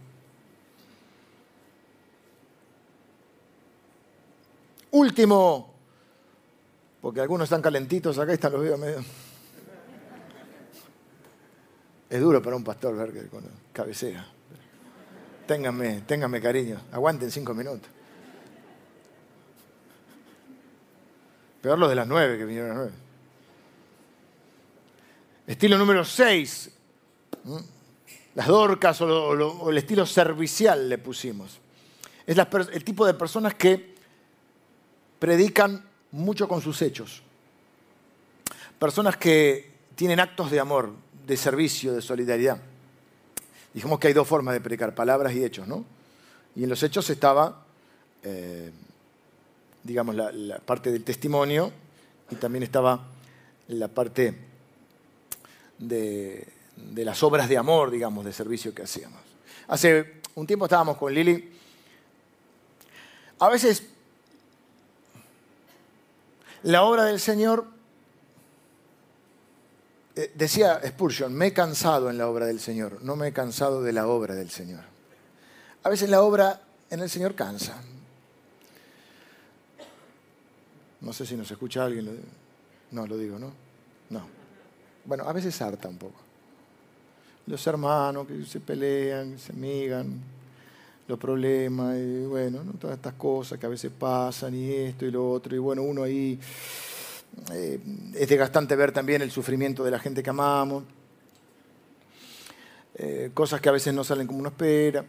[4.96, 5.74] Último,
[7.02, 9.04] porque algunos están calentitos acá están los veo medio.
[12.09, 14.26] Es duro para un pastor ver que con cabecera.
[15.46, 17.90] Ténganme, ténganme cariño, aguanten cinco minutos.
[21.61, 22.96] Peor los de las nueve que vinieron a las nueve.
[25.46, 26.70] Estilo número seis.
[28.35, 31.61] Las dorcas o, el estilo servicial le pusimos.
[32.24, 32.38] Es
[32.72, 33.95] el tipo de personas que
[35.18, 37.22] predican mucho con sus hechos.
[38.79, 40.92] Personas que tienen actos de amor,
[41.26, 42.59] de servicio, de solidaridad.
[43.72, 45.85] Dijimos que hay dos formas de predicar, palabras y hechos, ¿no?
[46.55, 47.64] Y en los hechos estaba,
[48.22, 48.70] eh,
[49.83, 51.72] digamos, la, parte del testimonio
[52.31, 53.07] y también estaba
[53.68, 54.35] la parte
[55.79, 59.20] de, de las obras de amor, digamos, de servicio que hacíamos.
[59.68, 61.52] Hace un tiempo estábamos con Lili.
[63.38, 63.87] A veces
[66.66, 67.64] la obra del Señor,
[70.16, 73.83] eh, decía Spurgeon, me he cansado en la obra del Señor, no me he cansado
[73.83, 74.83] de la obra del Señor.
[75.85, 77.81] A veces la obra en el Señor cansa.
[81.02, 82.20] No sé si nos escucha alguien.
[82.90, 83.52] No, lo digo, ¿no?
[84.11, 84.26] No.
[85.05, 86.18] Bueno, a veces harta un poco.
[87.46, 90.20] Los hermanos que se pelean, se amigan,
[91.09, 95.31] los problemas, y bueno, todas estas cosas que a veces pasan y esto y lo
[95.31, 96.38] otro, y bueno, uno ahí
[97.53, 97.81] eh,
[98.14, 100.85] es desgastante ver también el sufrimiento de la gente que amamos,
[102.97, 105.05] eh, cosas que a veces no salen como uno espera.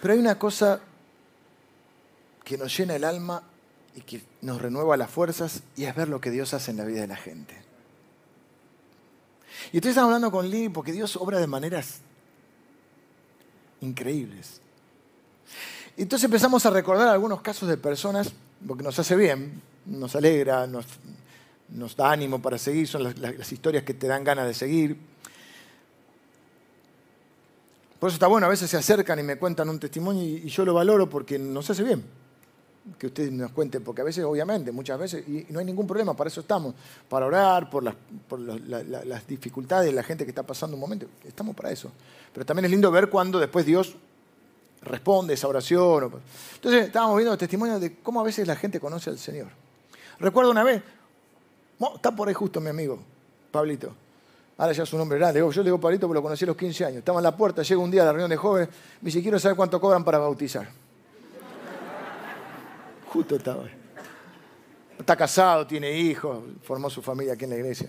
[0.00, 0.80] Pero hay una cosa
[2.44, 3.42] que nos llena el alma
[3.94, 6.84] y que nos renueva las fuerzas y es ver lo que Dios hace en la
[6.84, 7.54] vida de la gente.
[9.72, 12.00] Y están hablando con Lee porque Dios obra de maneras
[13.80, 14.60] increíbles.
[15.96, 18.32] Entonces empezamos a recordar algunos casos de personas,
[18.66, 23.94] porque nos hace bien, nos alegra, nos, da ánimo para seguir, son las, historias que
[23.94, 24.96] te dan ganas de seguir.
[27.98, 30.64] Por eso está bueno, a veces se acercan y me cuentan un testimonio y, yo
[30.64, 32.04] lo valoro porque nos hace bien
[32.98, 36.14] que ustedes nos cuenten, porque a veces, obviamente, muchas veces, y no hay ningún problema,
[36.14, 36.74] para eso estamos,
[37.08, 37.94] para orar por las,
[38.28, 41.90] por las dificultades de la gente que está pasando un momento, estamos para eso.
[42.32, 43.96] Pero también es lindo ver cuando después Dios
[44.82, 46.12] responde esa oración.
[46.54, 49.48] Entonces estábamos viendo testimonios de cómo a veces la gente conoce al Señor.
[50.20, 50.82] Recuerdo una vez,
[51.94, 52.98] está por ahí justo mi amigo,
[53.50, 53.94] Pablito.
[54.56, 55.38] Ahora ya es un hombre grande.
[55.38, 56.98] Yo le digo Pablito porque lo conocí a los 15 años.
[56.98, 58.68] Estaba en la puerta, llega un día a la reunión de jóvenes,
[59.00, 60.68] me dice, quiero saber cuánto cobran para bautizar.
[63.12, 63.64] Justo estaba.
[64.98, 67.88] Está casado, tiene hijos, formó su familia aquí en la iglesia.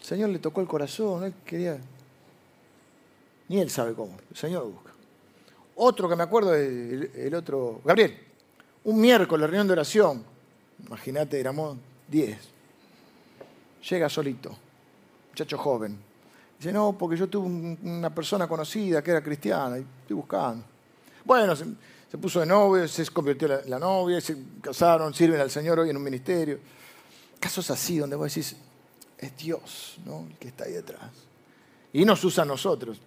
[0.00, 1.78] El Señor le tocó el corazón, él quería
[3.48, 4.16] ni él sabe cómo.
[4.30, 4.92] El Señor busca.
[5.76, 8.18] Otro que me acuerdo es el, otro, Gabriel.
[8.84, 10.22] Un miércoles, reunión de oración.
[10.86, 11.76] Imagínate, éramos
[12.08, 12.38] 10.
[13.88, 14.56] Llega solito,
[15.30, 15.98] muchacho joven.
[16.58, 17.46] Dice, no, porque yo tuve
[17.82, 20.64] una persona conocida que era cristiana y estoy buscando.
[21.24, 21.54] Bueno,
[22.10, 25.90] se, puso de novio, se convirtió en la, novia, se casaron, sirven al Señor hoy
[25.90, 26.58] en un ministerio.
[27.38, 28.56] Casos así donde vos decís,
[29.18, 30.26] es Dios ¿no?
[30.28, 31.10] el que está ahí detrás.
[31.92, 32.98] Y nos usa a nosotros.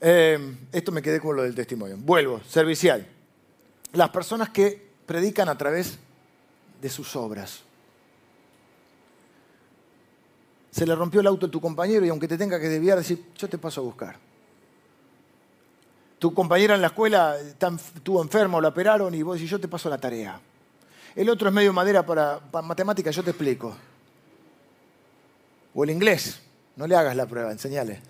[0.00, 1.96] Eh, esto me quedé con lo del testimonio.
[1.98, 3.06] Vuelvo, servicial.
[3.92, 5.98] Las personas que predican a través
[6.80, 7.60] de sus obras.
[10.72, 13.26] Se le rompió el auto a tu compañero y aunque te tenga que desviar, decir,
[13.36, 14.31] yo te paso a buscar.
[16.22, 19.90] Tu compañera en la escuela estuvo enfermo, la operaron y vos decís, yo te paso
[19.90, 20.40] la tarea.
[21.16, 23.76] El otro es medio madera para, para matemáticas, yo te explico.
[25.74, 26.40] O el inglés,
[26.76, 28.00] no le hagas la prueba, enseñale.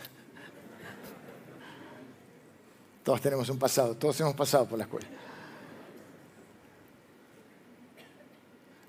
[3.03, 5.09] Todos tenemos un pasado, todos hemos pasado por la escuela.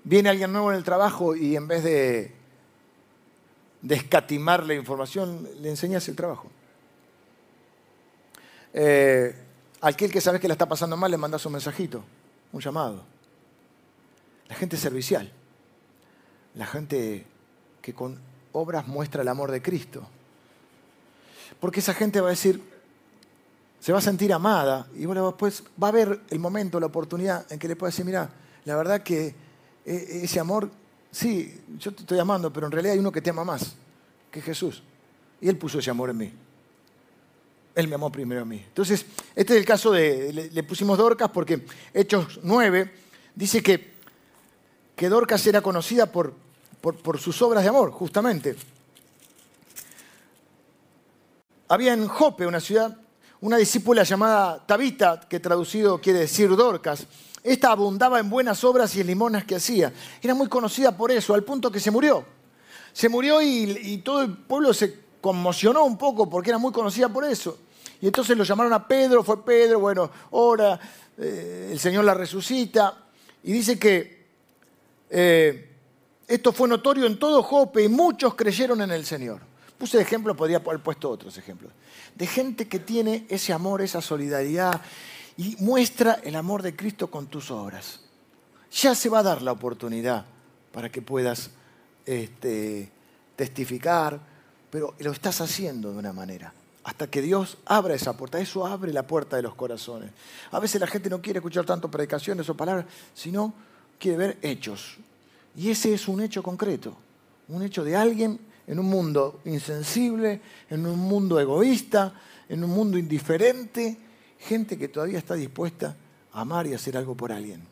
[0.04, 2.30] Viene alguien nuevo en el trabajo y en vez de,
[3.80, 6.50] de escatimar la información, le enseñas el trabajo.
[8.74, 9.32] Eh,
[9.80, 12.02] aquel que sabes que la está pasando mal, le mandas un mensajito,
[12.52, 13.02] un llamado.
[14.48, 15.30] La gente servicial,
[16.54, 17.24] la gente
[17.80, 18.18] que con
[18.52, 20.06] obras muestra el amor de Cristo.
[21.60, 22.60] Porque esa gente va a decir,
[23.78, 27.50] se va a sentir amada y bueno, después va a haber el momento, la oportunidad
[27.50, 28.28] en que le pueda decir, mira,
[28.64, 29.34] la verdad que
[29.84, 30.70] eh, ese amor,
[31.10, 33.76] sí, yo te estoy amando, pero en realidad hay uno que te ama más,
[34.30, 34.82] que es Jesús.
[35.40, 36.32] Y Él puso ese amor en mí.
[37.74, 38.62] Él me amó primero a mí.
[38.66, 42.92] Entonces, este es el caso de, le, pusimos Dorcas porque Hechos 9
[43.34, 43.94] dice que,
[44.94, 46.34] que Dorcas era conocida por,
[46.80, 48.56] por, por sus obras de amor, justamente.
[51.68, 52.98] Había en Jope, una ciudad
[53.44, 57.06] una discípula llamada Tabita, que traducido quiere decir Dorcas.
[57.42, 59.92] Esta abundaba en buenas obras y en limonas que hacía.
[60.22, 62.24] Era muy conocida por eso, al punto que se murió.
[62.94, 67.24] Se murió y, todo el pueblo se conmocionó un poco porque era muy conocida por
[67.24, 67.56] eso.
[67.98, 70.78] Y entonces lo llamaron a Pedro, fue Pedro, bueno, ora,
[71.16, 73.06] eh, el Señor la resucita.
[73.42, 74.26] Y dice que
[75.08, 75.76] eh,
[76.28, 79.40] esto fue notorio en todo Jope y muchos creyeron en el Señor.
[79.78, 81.72] Puse ejemplo, podría haber puesto otros ejemplos.
[82.14, 84.78] De gente que tiene ese amor, esa solidaridad
[85.38, 88.00] y muestra el amor de Cristo con tus obras.
[88.72, 90.26] Ya se va a dar la oportunidad
[90.70, 91.50] para que puedas
[92.04, 92.92] este,
[93.36, 94.33] testificar,
[94.74, 96.52] pero lo estás haciendo de una manera.
[96.82, 98.40] Hasta que Dios abra esa puerta.
[98.40, 100.10] Eso abre la puerta de los corazones.
[100.50, 103.54] A veces la gente no quiere escuchar tanto predicaciones o palabras, sino
[104.00, 104.96] quiere ver hechos.
[105.56, 106.92] Y ese es un hecho concreto.
[107.50, 112.12] Un hecho de alguien en un mundo insensible, en un mundo egoísta,
[112.48, 113.96] en un mundo indiferente,
[114.40, 115.94] gente que todavía está dispuesta
[116.32, 117.62] a amar y hacer algo por alguien.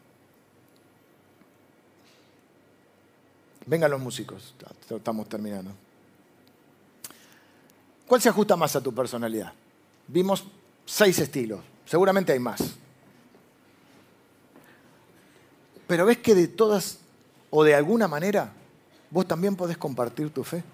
[3.67, 4.55] Vengan los músicos,
[4.89, 5.73] estamos terminando.
[8.07, 9.53] ¿Cuál se ajusta más a tu personalidad?
[10.09, 10.45] Vimos
[10.85, 12.75] seis estilos, seguramente hay más.
[15.87, 16.99] Pero ves que de todas
[17.51, 18.53] o de alguna manera
[19.11, 20.65] vos también podés compartir tu fe.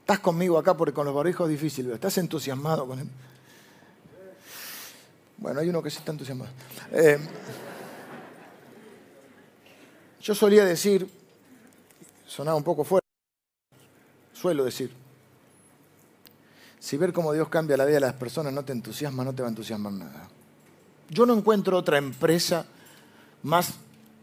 [0.00, 3.08] Estás conmigo acá porque con los barbijos es difícil, pero estás entusiasmado con él.
[5.38, 6.52] Bueno, hay uno que sí está entusiasmado.
[6.92, 7.18] Eh,
[10.20, 11.08] yo solía decir,
[12.26, 13.03] sonaba un poco fuerte,
[14.44, 14.90] suelo decir,
[16.78, 19.40] si ver cómo Dios cambia la vida de las personas no te entusiasma, no te
[19.40, 20.28] va a entusiasmar nada.
[21.08, 22.66] Yo no encuentro otra empresa
[23.42, 23.72] más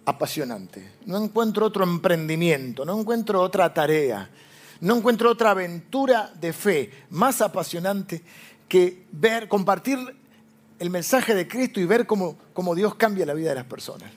[0.06, 4.30] apasionante, no encuentro otro emprendimiento, no encuentro otra tarea
[4.82, 8.22] no encuentro otra aventura de fe más apasionante
[8.68, 9.98] que ver, compartir
[10.80, 14.12] el mensaje de Cristo y ver cómo, cómo Dios cambia la vida de las personas.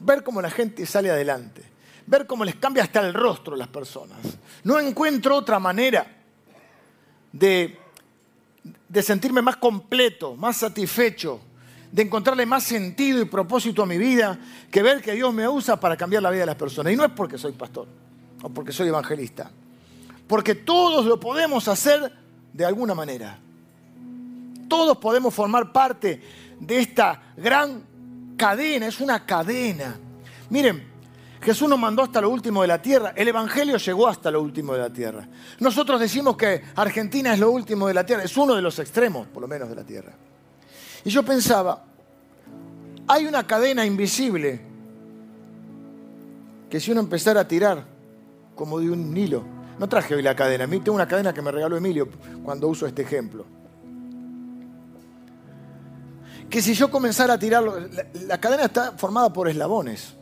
[0.00, 1.75] Ver cómo la gente sale adelante.
[2.06, 4.18] Ver cómo les cambia hasta el rostro a las personas.
[4.64, 6.06] No encuentro otra manera
[7.32, 7.78] de,
[8.88, 11.40] de sentirme más completo, más satisfecho,
[11.90, 14.38] de encontrarle más sentido y propósito a mi vida
[14.70, 16.92] que ver que Dios me usa para cambiar la vida de las personas.
[16.92, 17.86] Y no es porque soy pastor
[18.42, 19.50] o porque soy evangelista,
[20.26, 22.12] porque todos lo podemos hacer
[22.52, 23.38] de alguna manera.
[24.68, 26.20] Todos podemos formar parte
[26.58, 27.82] de esta gran
[28.36, 29.96] cadena, es una cadena.
[30.50, 30.95] Miren,
[31.40, 34.72] Jesús nos mandó hasta lo último de la tierra, el Evangelio llegó hasta lo último
[34.72, 35.28] de la tierra.
[35.60, 39.26] Nosotros decimos que Argentina es lo último de la tierra, es uno de los extremos,
[39.28, 40.12] por lo menos, de la tierra.
[41.04, 41.84] Y yo pensaba,
[43.06, 44.60] hay una cadena invisible
[46.68, 47.84] que si uno empezara a tirar
[48.54, 49.44] como de un hilo,
[49.78, 52.08] no traje hoy la cadena, a mí tengo una cadena que me regaló Emilio
[52.42, 53.44] cuando uso este ejemplo.
[56.50, 57.76] Que si yo comenzara a tirarlo,
[58.26, 60.15] la, cadena está formada por eslabones.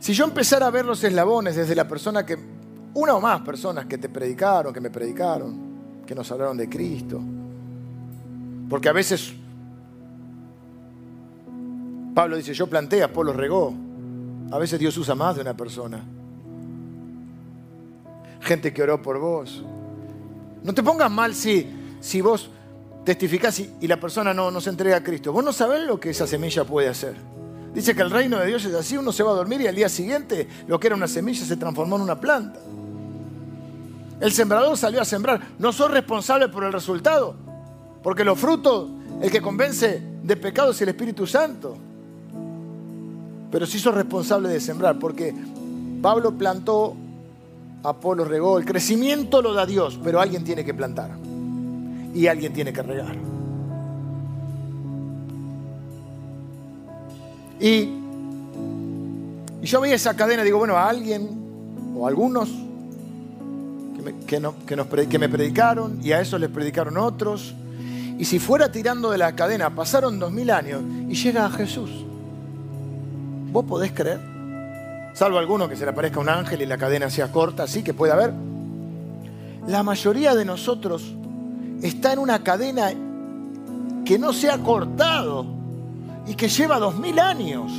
[0.00, 2.36] Si yo empezara a ver los eslabones desde la persona que,
[2.94, 7.20] una o más personas que te predicaron, que me predicaron, que nos hablaron de Cristo,
[8.68, 9.34] porque a veces
[12.14, 13.74] Pablo dice, yo planté, Apolo regó.
[14.50, 16.02] A veces Dios usa más de una persona.
[18.40, 19.64] Gente que oró por vos.
[20.62, 21.66] No te pongas mal si,
[22.00, 22.50] si vos
[23.04, 25.32] testificás y, la persona no, no se entrega a Cristo.
[25.32, 27.16] Vos no sabés lo que esa semilla puede hacer.
[27.74, 29.74] Dice que el reino de Dios es así, uno se va a dormir y al
[29.74, 32.58] día siguiente lo que era una semilla se transformó en una planta.
[34.20, 35.40] El sembrador salió a sembrar.
[35.58, 37.34] No sos responsable por el resultado.
[38.02, 38.88] Porque los frutos,
[39.22, 41.76] el que convence de pecado es el Espíritu Santo.
[43.50, 45.34] Pero sí sos responsable de sembrar, porque
[46.00, 46.94] Pablo plantó,
[47.82, 51.10] Apolo regó, el crecimiento lo da Dios, pero alguien tiene que plantar
[52.14, 53.39] y alguien tiene que regar.
[57.60, 57.96] Y,
[59.62, 61.28] yo veía esa cadena, digo, bueno, a alguien
[61.94, 62.48] o algunos
[63.96, 67.54] que me, que, nos, que me predicaron y a eso les predicaron otros
[68.20, 71.90] y si fuera tirando de la cadena, pasaron dos mil años y llega a Jesús.
[73.50, 74.20] ¿Vos podés creer?
[75.14, 77.94] Salvo alguno que se le aparezca un ángel y la cadena sea corta, sí que
[77.94, 78.34] puede haber.
[79.66, 81.14] La mayoría de nosotros
[81.80, 82.92] está en una cadena
[84.04, 85.46] que no se ha cortado
[86.30, 87.72] y que lleva dos mil años.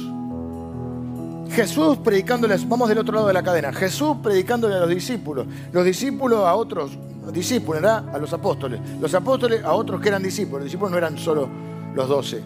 [1.51, 5.83] Jesús predicándoles, vamos del otro lado de la cadena, Jesús predicándole a los discípulos, los
[5.83, 6.91] discípulos a otros
[7.33, 8.13] discípulos, ¿verdad?
[8.13, 8.79] A los apóstoles.
[8.99, 10.61] Los apóstoles a otros que eran discípulos.
[10.61, 11.49] Los discípulos no eran solo
[11.93, 12.41] los doce.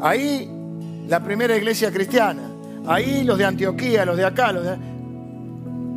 [0.00, 0.48] Ahí
[1.08, 2.42] la primera iglesia cristiana.
[2.86, 4.54] Ahí los de Antioquía, los de acá.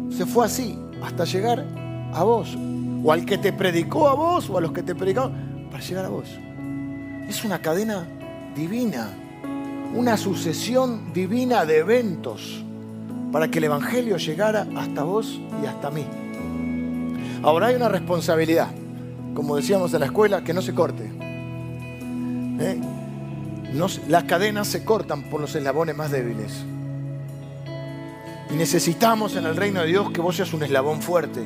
[0.09, 1.65] Se fue así hasta llegar
[2.13, 2.57] a vos.
[3.03, 6.05] O al que te predicó a vos o a los que te predicaron para llegar
[6.05, 6.27] a vos.
[7.27, 8.05] Es una cadena
[8.55, 9.09] divina.
[9.95, 12.63] Una sucesión divina de eventos
[13.31, 16.05] para que el Evangelio llegara hasta vos y hasta mí.
[17.41, 18.69] Ahora hay una responsabilidad,
[19.33, 21.11] como decíamos en la escuela, que no se corte.
[22.59, 22.79] ¿Eh?
[24.07, 26.63] las cadenas se cortan por los eslabones más débiles.
[28.51, 31.43] Y necesitamos en el reino de Dios que vos seas un eslabón fuerte.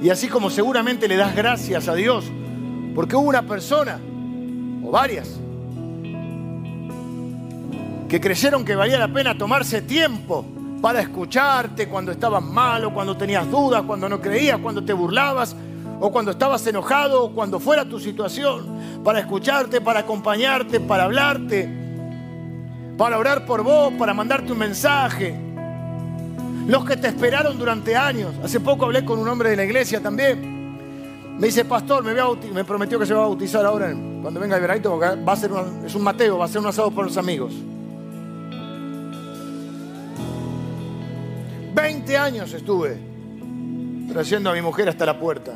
[0.00, 2.30] Y así como seguramente le das gracias a Dios,
[2.98, 4.00] porque hubo una persona,
[4.84, 5.38] o varias,
[8.08, 10.44] que creyeron que valía la pena tomarse tiempo
[10.82, 15.54] para escucharte cuando estabas malo, cuando tenías dudas, cuando no creías, cuando te burlabas,
[16.00, 18.66] o cuando estabas enojado, o cuando fuera tu situación,
[19.04, 21.68] para escucharte, para acompañarte, para hablarte,
[22.96, 25.36] para orar por vos, para mandarte un mensaje.
[26.66, 28.34] Los que te esperaron durante años.
[28.42, 30.57] Hace poco hablé con un hombre de la iglesia también.
[31.38, 32.12] Me dice, pastor, me,
[32.52, 35.36] me prometió que se va a bautizar ahora cuando venga el veranito, porque va a
[35.36, 35.52] ser
[35.86, 37.54] es un Mateo, va a ser un asado por los amigos.
[41.74, 42.98] 20 años estuve
[44.12, 45.52] trayendo a mi mujer hasta la puerta.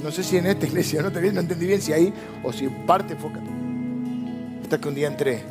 [0.00, 2.12] No sé si en esta iglesia, no, no entendí bien si ahí
[2.44, 3.30] o si parte fue
[4.62, 5.42] Hasta que un día entré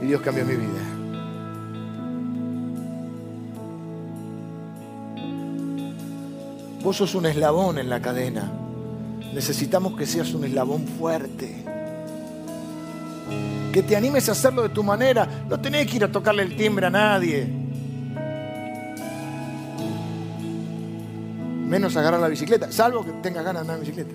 [0.00, 0.95] y Dios cambió mi vida.
[6.86, 8.48] Vos sos un eslabón en la cadena.
[9.34, 11.64] Necesitamos que seas un eslabón fuerte.
[13.72, 15.26] Que te animes a hacerlo de tu manera.
[15.48, 17.48] No tenés que ir a tocarle el timbre a nadie.
[21.66, 24.14] menos agarrar la bicicleta, salvo que tengas ganas de andar en bicicleta.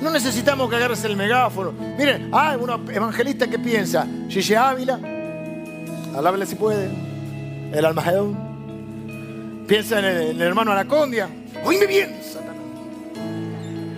[0.00, 1.72] No necesitamos que agarres el megáfono.
[1.72, 5.00] Miren, hay ah, un evangelista que piensa, Gigi Ávila,
[6.16, 6.88] alábele si puede,
[7.72, 8.47] el Almagedón,
[9.68, 11.28] piensa en el, hermano Anacondia,
[11.62, 12.56] oíme bien, Satanás.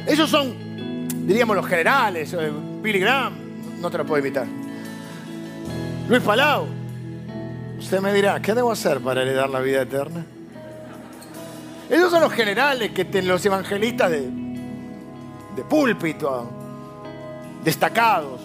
[0.05, 2.51] Esos son, diríamos, los generales, eh,
[2.83, 3.35] Billy Graham,
[3.81, 4.47] no te lo puedo evitar.
[6.09, 6.67] Luis Palau,
[7.79, 10.27] usted me dirá, ¿qué debo hacer para heredar la vida eterna?
[11.89, 16.51] Esos son los generales que tienen los evangelistas de, de púlpito,
[17.63, 18.41] destacados.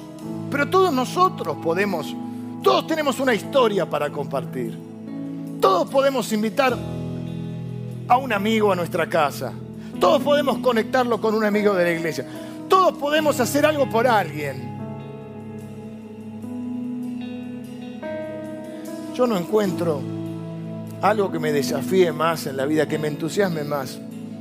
[0.52, 2.16] Pero todos nosotros podemos,
[2.62, 4.78] todos tenemos una historia para compartir.
[5.60, 6.78] Todos podemos invitar
[8.08, 9.54] a un amigo a nuestra casa.
[10.00, 12.26] Todos podemos conectarlo con un amigo de la iglesia.
[12.68, 14.76] Todos podemos hacer algo por alguien.
[19.16, 20.02] Yo no encuentro
[21.02, 24.00] algo que me desafíe más en la vida, que me entusiasme más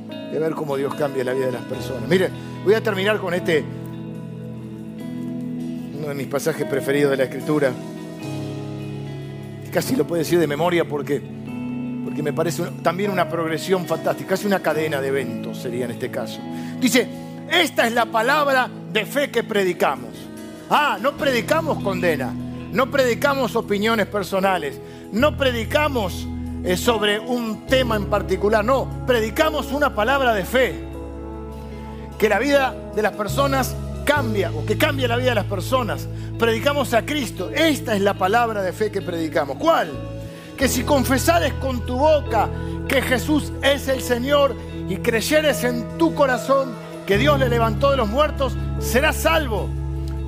[0.09, 2.09] de ver cómo Dios cambia la vida de las personas.
[2.09, 2.33] Miren,
[2.65, 3.65] voy a terminar con este,
[5.97, 7.73] uno de mis pasajes preferidos de la Escritura.
[9.73, 11.23] Casi lo puedo decir de memoria porque,
[12.05, 16.11] porque me parece también una progresión fantástica, casi una cadena de eventos sería en este
[16.11, 16.41] caso.
[16.81, 17.09] Dice,
[17.51, 20.11] esta es la palabra de fe que predicamos.
[20.71, 22.33] Ah, no predicamos condena,
[22.73, 24.79] no predicamos opiniones personales,
[25.13, 26.27] no predicamos
[26.65, 30.85] eh, sobre un tema en particular, no, predicamos una palabra de fe.
[32.19, 33.75] Que la vida de las personas
[34.05, 36.07] cambia o que cambia la vida de las personas.
[36.39, 37.51] Predicamos a Cristo.
[37.51, 39.57] Esta es la palabra de fe que predicamos.
[39.59, 40.14] ¿Cuál?
[40.57, 42.49] Que si confesares con tu boca
[42.89, 44.55] que Jesús es el Señor
[44.89, 46.73] y creyeres en tu corazón
[47.07, 49.69] que Dios le levantó de los muertos, serás salvo.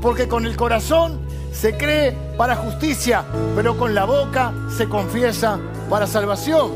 [0.03, 1.20] Porque con el corazón
[1.53, 3.24] se cree para justicia,
[3.55, 5.59] pero con la boca se confiesa
[5.89, 6.72] para salvación.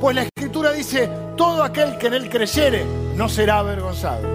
[0.00, 2.84] Pues la Escritura dice, todo aquel que en Él creyere
[3.16, 4.28] no será avergonzado.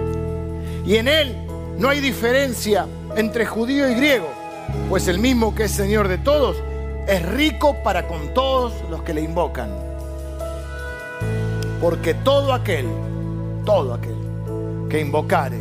[0.84, 1.36] Y en Él
[1.78, 2.86] no hay diferencia
[3.16, 4.28] entre judío y griego,
[4.88, 6.56] pues el mismo que es Señor de todos
[7.10, 9.68] es rico para con todos los que le invocan.
[11.80, 12.86] Porque todo aquel,
[13.64, 14.14] todo aquel
[14.88, 15.58] que invocare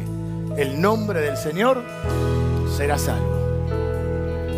[0.57, 1.83] el nombre del Señor
[2.77, 3.65] será salvo.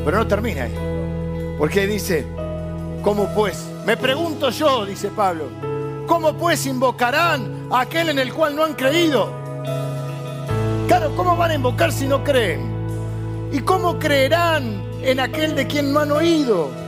[0.03, 1.55] Pero no termina ahí.
[1.57, 2.27] Porque dice,
[3.01, 3.65] ¿cómo pues?
[3.85, 5.45] Me pregunto yo, dice Pablo,
[6.07, 9.31] ¿cómo pues invocarán a aquel en el cual no han creído?
[10.89, 12.69] Claro, ¿cómo van a invocar si no creen?
[13.53, 16.80] ¿Y cómo creerán en aquel de quien no han oído?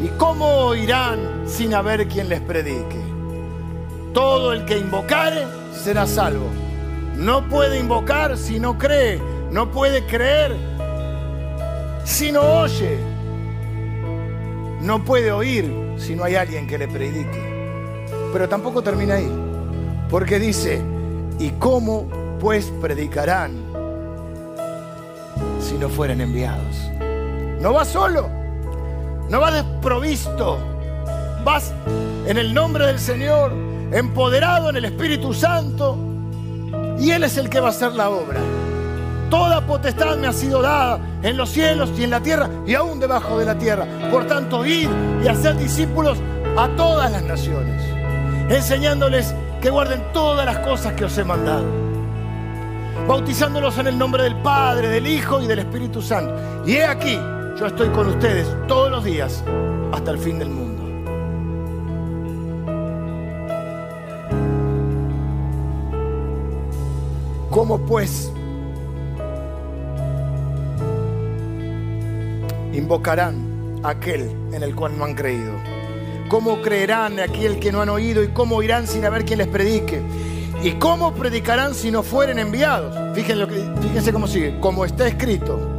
[0.00, 3.00] ¿Y cómo oirán sin haber quien les predique?
[4.14, 6.46] Todo el que invocare será salvo.
[7.16, 9.20] No puede invocar si no cree.
[9.50, 10.56] No puede creer
[12.04, 12.98] si no oye.
[14.80, 18.06] No puede oír si no hay alguien que le predique.
[18.32, 19.30] Pero tampoco termina ahí.
[20.08, 20.80] Porque dice,
[21.38, 22.06] ¿y cómo
[22.40, 23.52] pues predicarán
[25.60, 26.90] si no fueren enviados?
[27.60, 28.30] No vas solo,
[29.28, 30.58] no vas desprovisto,
[31.44, 31.72] vas
[32.26, 33.52] en el nombre del Señor,
[33.92, 35.96] empoderado en el Espíritu Santo,
[36.98, 38.40] y Él es el que va a hacer la obra.
[39.30, 42.98] Toda potestad me ha sido dada en los cielos y en la tierra y aún
[42.98, 43.86] debajo de la tierra.
[44.10, 44.88] Por tanto, ir
[45.22, 46.18] y hacer discípulos
[46.56, 47.82] a todas las naciones,
[48.48, 51.66] enseñándoles que guarden todas las cosas que os he mandado,
[53.06, 56.34] bautizándolos en el nombre del Padre, del Hijo y del Espíritu Santo.
[56.66, 57.18] Y he aquí,
[57.58, 59.42] yo estoy con ustedes todos los días
[59.92, 60.84] hasta el fin del mundo.
[67.50, 68.30] ¿Cómo pues
[72.72, 75.54] invocarán a aquel en el cual no han creído?
[76.28, 80.00] ¿Cómo creerán aquel que no han oído y cómo irán sin haber quien les predique?
[80.62, 82.94] ¿Y cómo predicarán si no fueren enviados?
[83.16, 84.60] Fíjense, lo que, fíjense cómo sigue.
[84.60, 85.77] Como está escrito,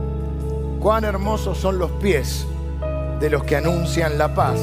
[0.79, 2.45] cuán hermosos son los pies
[3.19, 4.59] de los que anuncian la paz,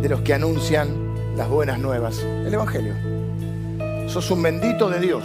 [0.00, 0.88] de los que anuncian
[1.36, 2.18] las buenas nuevas.
[2.20, 2.94] El Evangelio.
[4.08, 5.24] Sos un bendito de Dios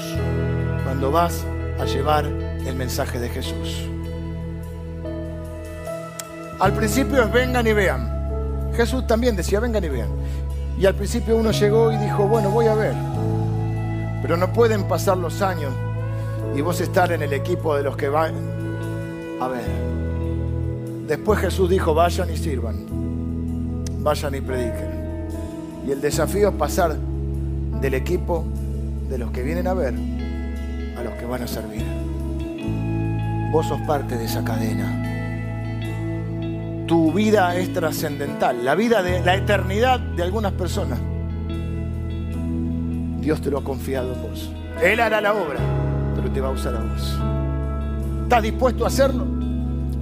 [0.84, 1.46] cuando vas
[1.80, 3.88] a llevar el mensaje de Jesús.
[6.60, 8.72] Al principio es vengan y vean.
[8.76, 10.10] Jesús también decía vengan y vean.
[10.80, 12.96] Y al principio uno llegó y dijo, bueno, voy a ver.
[14.24, 15.72] Pero no pueden pasar los años
[16.56, 18.61] y vos estar en el equipo de los que van
[19.42, 19.66] a ver.
[21.08, 22.86] Después Jesús dijo, vayan y sirvan.
[24.00, 25.28] Vayan y prediquen.
[25.88, 26.96] Y el desafío es pasar
[27.82, 28.46] del equipo
[29.10, 29.94] de los que vienen a ver
[30.98, 31.84] a los que van a servir.
[33.52, 35.02] Vos sos parte de esa cadena
[36.92, 41.00] tu vida es trascendental, la vida de la eternidad de algunas personas.
[43.22, 44.52] Dios te lo ha confiado en vos.
[44.84, 45.62] Él hará la obra,
[46.14, 47.18] pero te va a usar a vos.
[48.24, 49.26] ¿Estás dispuesto a hacerlo?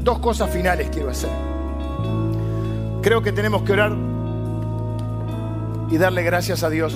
[0.04, 1.30] Dos cosas finales quiero hacer.
[3.02, 3.94] Creo que tenemos que orar
[5.92, 6.96] y darle gracias a Dios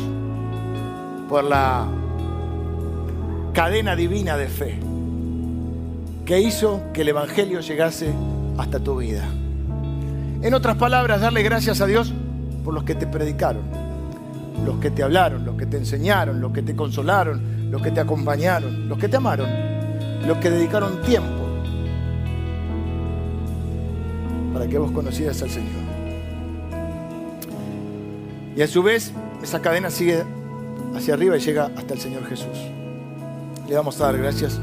[1.30, 1.88] por la
[3.54, 4.80] cadena divina de fe
[6.26, 8.14] que hizo que el Evangelio llegase
[8.58, 9.24] hasta tu vida.
[10.42, 12.14] En otras palabras, darle gracias a Dios
[12.64, 13.64] por los que te predicaron,
[14.66, 18.00] los que te hablaron, los que te enseñaron, los que te consolaron, los que te
[18.00, 19.50] acompañaron, los que te amaron,
[20.28, 21.43] los que dedicaron tiempo
[24.64, 25.74] para que vos conocieras al Señor.
[28.56, 29.12] Y a su vez,
[29.42, 30.24] esa cadena sigue
[30.96, 32.58] hacia arriba y llega hasta el Señor Jesús.
[33.68, 34.62] Le vamos a dar gracias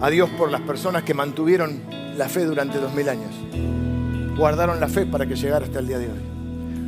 [0.00, 1.80] a Dios por las personas que mantuvieron
[2.16, 3.34] la fe durante dos mil años.
[4.38, 6.20] Guardaron la fe para que llegara hasta el día de hoy.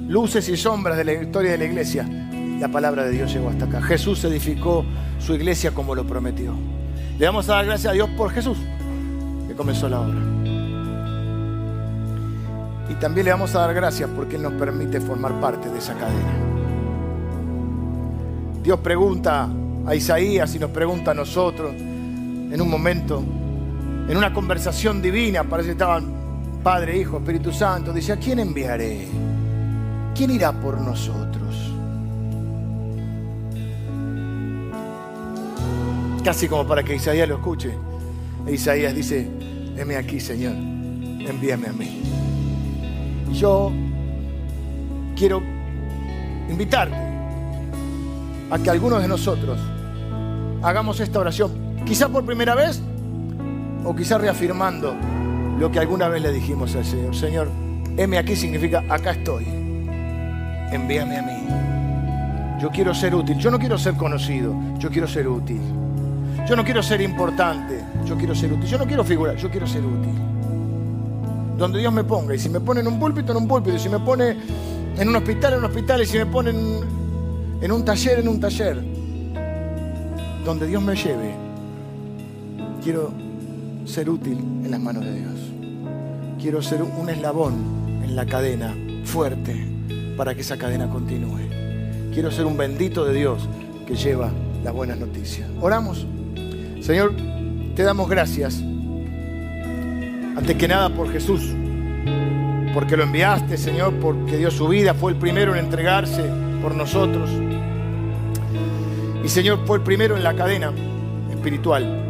[0.07, 2.09] Luces y sombras de la historia de la iglesia.
[2.61, 3.83] La palabra de Dios llegó hasta acá.
[3.83, 4.85] Jesús edificó
[5.19, 6.55] su iglesia como lo prometió.
[7.19, 8.59] Le vamos a dar gracias a Dios por Jesús,
[9.49, 10.38] que comenzó la obra.
[12.89, 15.95] Y también le vamos a dar gracias porque Él nos permite formar parte de esa
[15.95, 16.33] cadena.
[18.63, 19.49] Dios pregunta
[19.87, 23.23] a Isaías y nos pregunta a nosotros en un momento,
[24.09, 26.19] en una conversación divina, parece que estaban
[26.63, 29.07] Padre, Hijo, Espíritu Santo, dice, ¿a quién enviaré?
[30.15, 31.73] ¿Quién irá por nosotros?
[36.25, 37.73] Casi como para que Isaías lo escuche.
[38.47, 39.29] Isaías dice,
[39.77, 42.03] heme aquí, Señor, envíame a mí.
[43.33, 43.73] Yo
[45.17, 45.43] quiero
[46.49, 46.97] invitarte
[48.51, 49.59] a que algunos de nosotros
[50.63, 52.83] hagamos esta oración Quizá por primera vez
[53.83, 54.95] o quizá reafirmando
[55.59, 57.17] lo que alguna vez le dijimos al Señor.
[57.17, 57.49] Señor,
[57.97, 59.47] heme aquí significa acá estoy.
[60.71, 62.59] Envíame a mí.
[62.61, 63.39] Yo quiero ser útil.
[63.39, 64.55] Yo no quiero ser conocido.
[64.79, 65.63] Yo quiero ser útil.
[66.47, 67.83] Yo no quiero ser importante.
[68.05, 68.67] Yo quiero ser útil.
[68.69, 69.37] Yo no quiero figurar.
[69.37, 70.13] Yo quiero ser útil.
[71.59, 72.35] Donde Dios me ponga.
[72.35, 73.77] Y si me pone en un púlpito, en un púlpito.
[73.77, 74.37] Y si me pone
[74.97, 76.03] en un hospital, en un hospital.
[76.03, 76.81] Y si me pone en,
[77.61, 78.83] en un taller, en un taller.
[80.45, 81.49] Donde Dios me lleve
[82.83, 83.13] quiero
[83.85, 85.35] ser útil en las manos de Dios.
[86.41, 87.55] Quiero ser un eslabón
[88.03, 89.57] en la cadena fuerte
[90.17, 91.49] para que esa cadena continúe.
[92.13, 93.47] Quiero ser un bendito de Dios
[93.87, 94.31] que lleva
[94.65, 95.49] las buenas noticias.
[95.61, 96.07] Oramos.
[96.81, 97.13] Señor,
[97.75, 98.63] te damos gracias.
[100.39, 101.53] Antes que nada por Jesús,
[102.73, 106.23] porque lo enviaste, Señor, porque dio su vida, fue el primero en entregarse
[106.63, 107.29] por nosotros.
[109.25, 110.71] Y Señor, fue el primero en la cadena
[111.29, 112.05] espiritual.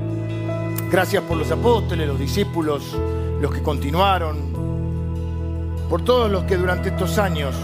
[0.90, 2.94] Gracias por los apóstoles, los discípulos,
[3.40, 4.36] los que continuaron,
[5.88, 7.56] por todos los que durante estos años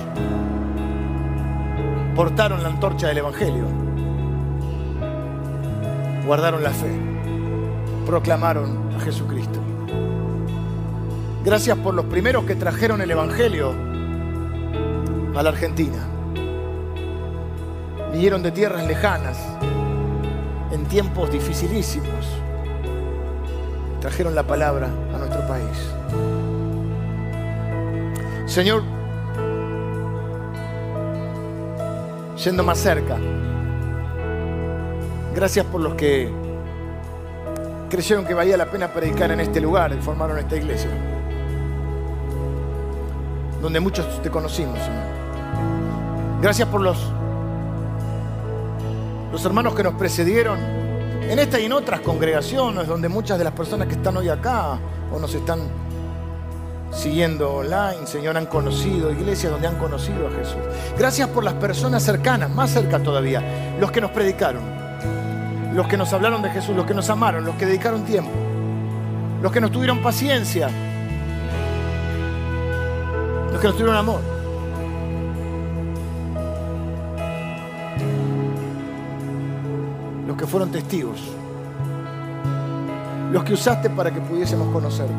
[2.16, 3.66] portaron la antorcha del Evangelio,
[6.26, 6.98] guardaron la fe,
[8.06, 9.63] proclamaron a Jesucristo.
[11.44, 13.72] Gracias por los primeros que trajeron el Evangelio
[15.36, 15.98] a la Argentina.
[18.12, 19.38] Vinieron de tierras lejanas,
[20.72, 22.26] en tiempos dificilísimos
[24.04, 25.94] trajeron la palabra a nuestro país.
[28.44, 28.82] Señor,
[32.44, 33.16] yendo más cerca,
[35.34, 36.30] gracias por los que
[37.88, 40.90] creyeron que valía la pena predicar en este lugar y formaron esta iglesia,
[43.64, 45.02] donde muchos te conocimos, Señor.
[46.42, 46.98] Gracias por los,
[49.32, 53.54] los hermanos que nos precedieron en esta y en otras congregaciones donde muchas de las
[53.54, 54.78] personas que están hoy acá
[55.10, 55.60] o nos están
[56.92, 60.60] siguiendo online, Señor, han conocido, iglesias donde han conocido a Jesús.
[60.98, 63.42] Gracias por las personas cercanas, más cerca todavía,
[63.80, 64.62] los que nos predicaron,
[65.74, 68.30] los que nos hablaron de Jesús, los que nos amaron, los que dedicaron tiempo,
[69.40, 70.68] los que nos tuvieron paciencia,
[73.54, 74.34] los que nos tuvieron amor.
[80.36, 81.20] que fueron testigos,
[83.30, 85.14] los que usaste para que pudiésemos conocerte.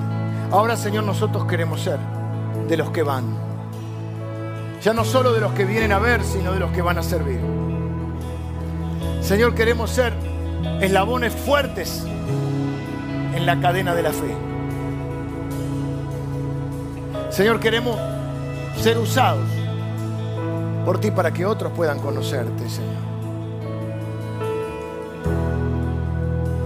[0.51, 1.97] Ahora, Señor, nosotros queremos ser
[2.67, 3.23] de los que van.
[4.83, 7.03] Ya no solo de los que vienen a ver, sino de los que van a
[7.03, 7.39] servir.
[9.21, 10.13] Señor, queremos ser
[10.81, 12.05] eslabones fuertes
[13.33, 14.35] en la cadena de la fe.
[17.31, 17.97] Señor, queremos
[18.81, 19.47] ser usados
[20.85, 23.03] por ti para que otros puedan conocerte, Señor.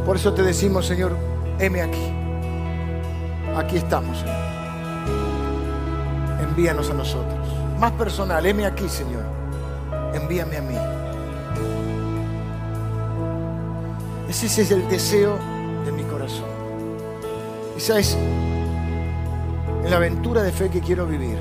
[0.06, 1.16] Por eso te decimos, Señor,
[1.60, 2.14] heme aquí.
[3.56, 4.36] Aquí estamos, Señor.
[6.42, 7.48] Envíanos a nosotros.
[7.80, 9.24] Más personal, heme aquí, Señor.
[10.14, 10.76] Envíame a mí.
[14.28, 15.38] Ese es el deseo
[15.86, 16.46] de mi corazón.
[17.78, 18.18] Esa es
[19.90, 21.38] la aventura de fe que quiero vivir.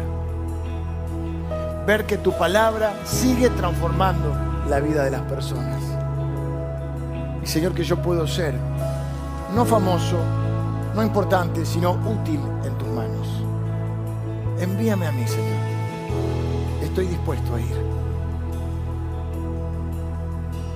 [1.88, 4.36] Ver que tu palabra sigue transformando
[4.68, 5.82] la vida de las personas.
[7.44, 8.52] Señor, que yo puedo ser
[9.54, 10.18] no famoso,
[10.94, 13.26] no importante, sino útil en tus manos.
[14.60, 15.56] envíame a mí, Señor.
[16.82, 17.76] Estoy dispuesto a ir.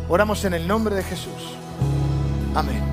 [0.09, 1.59] Oramos en el nombre de Jesús.
[2.55, 2.92] Amén.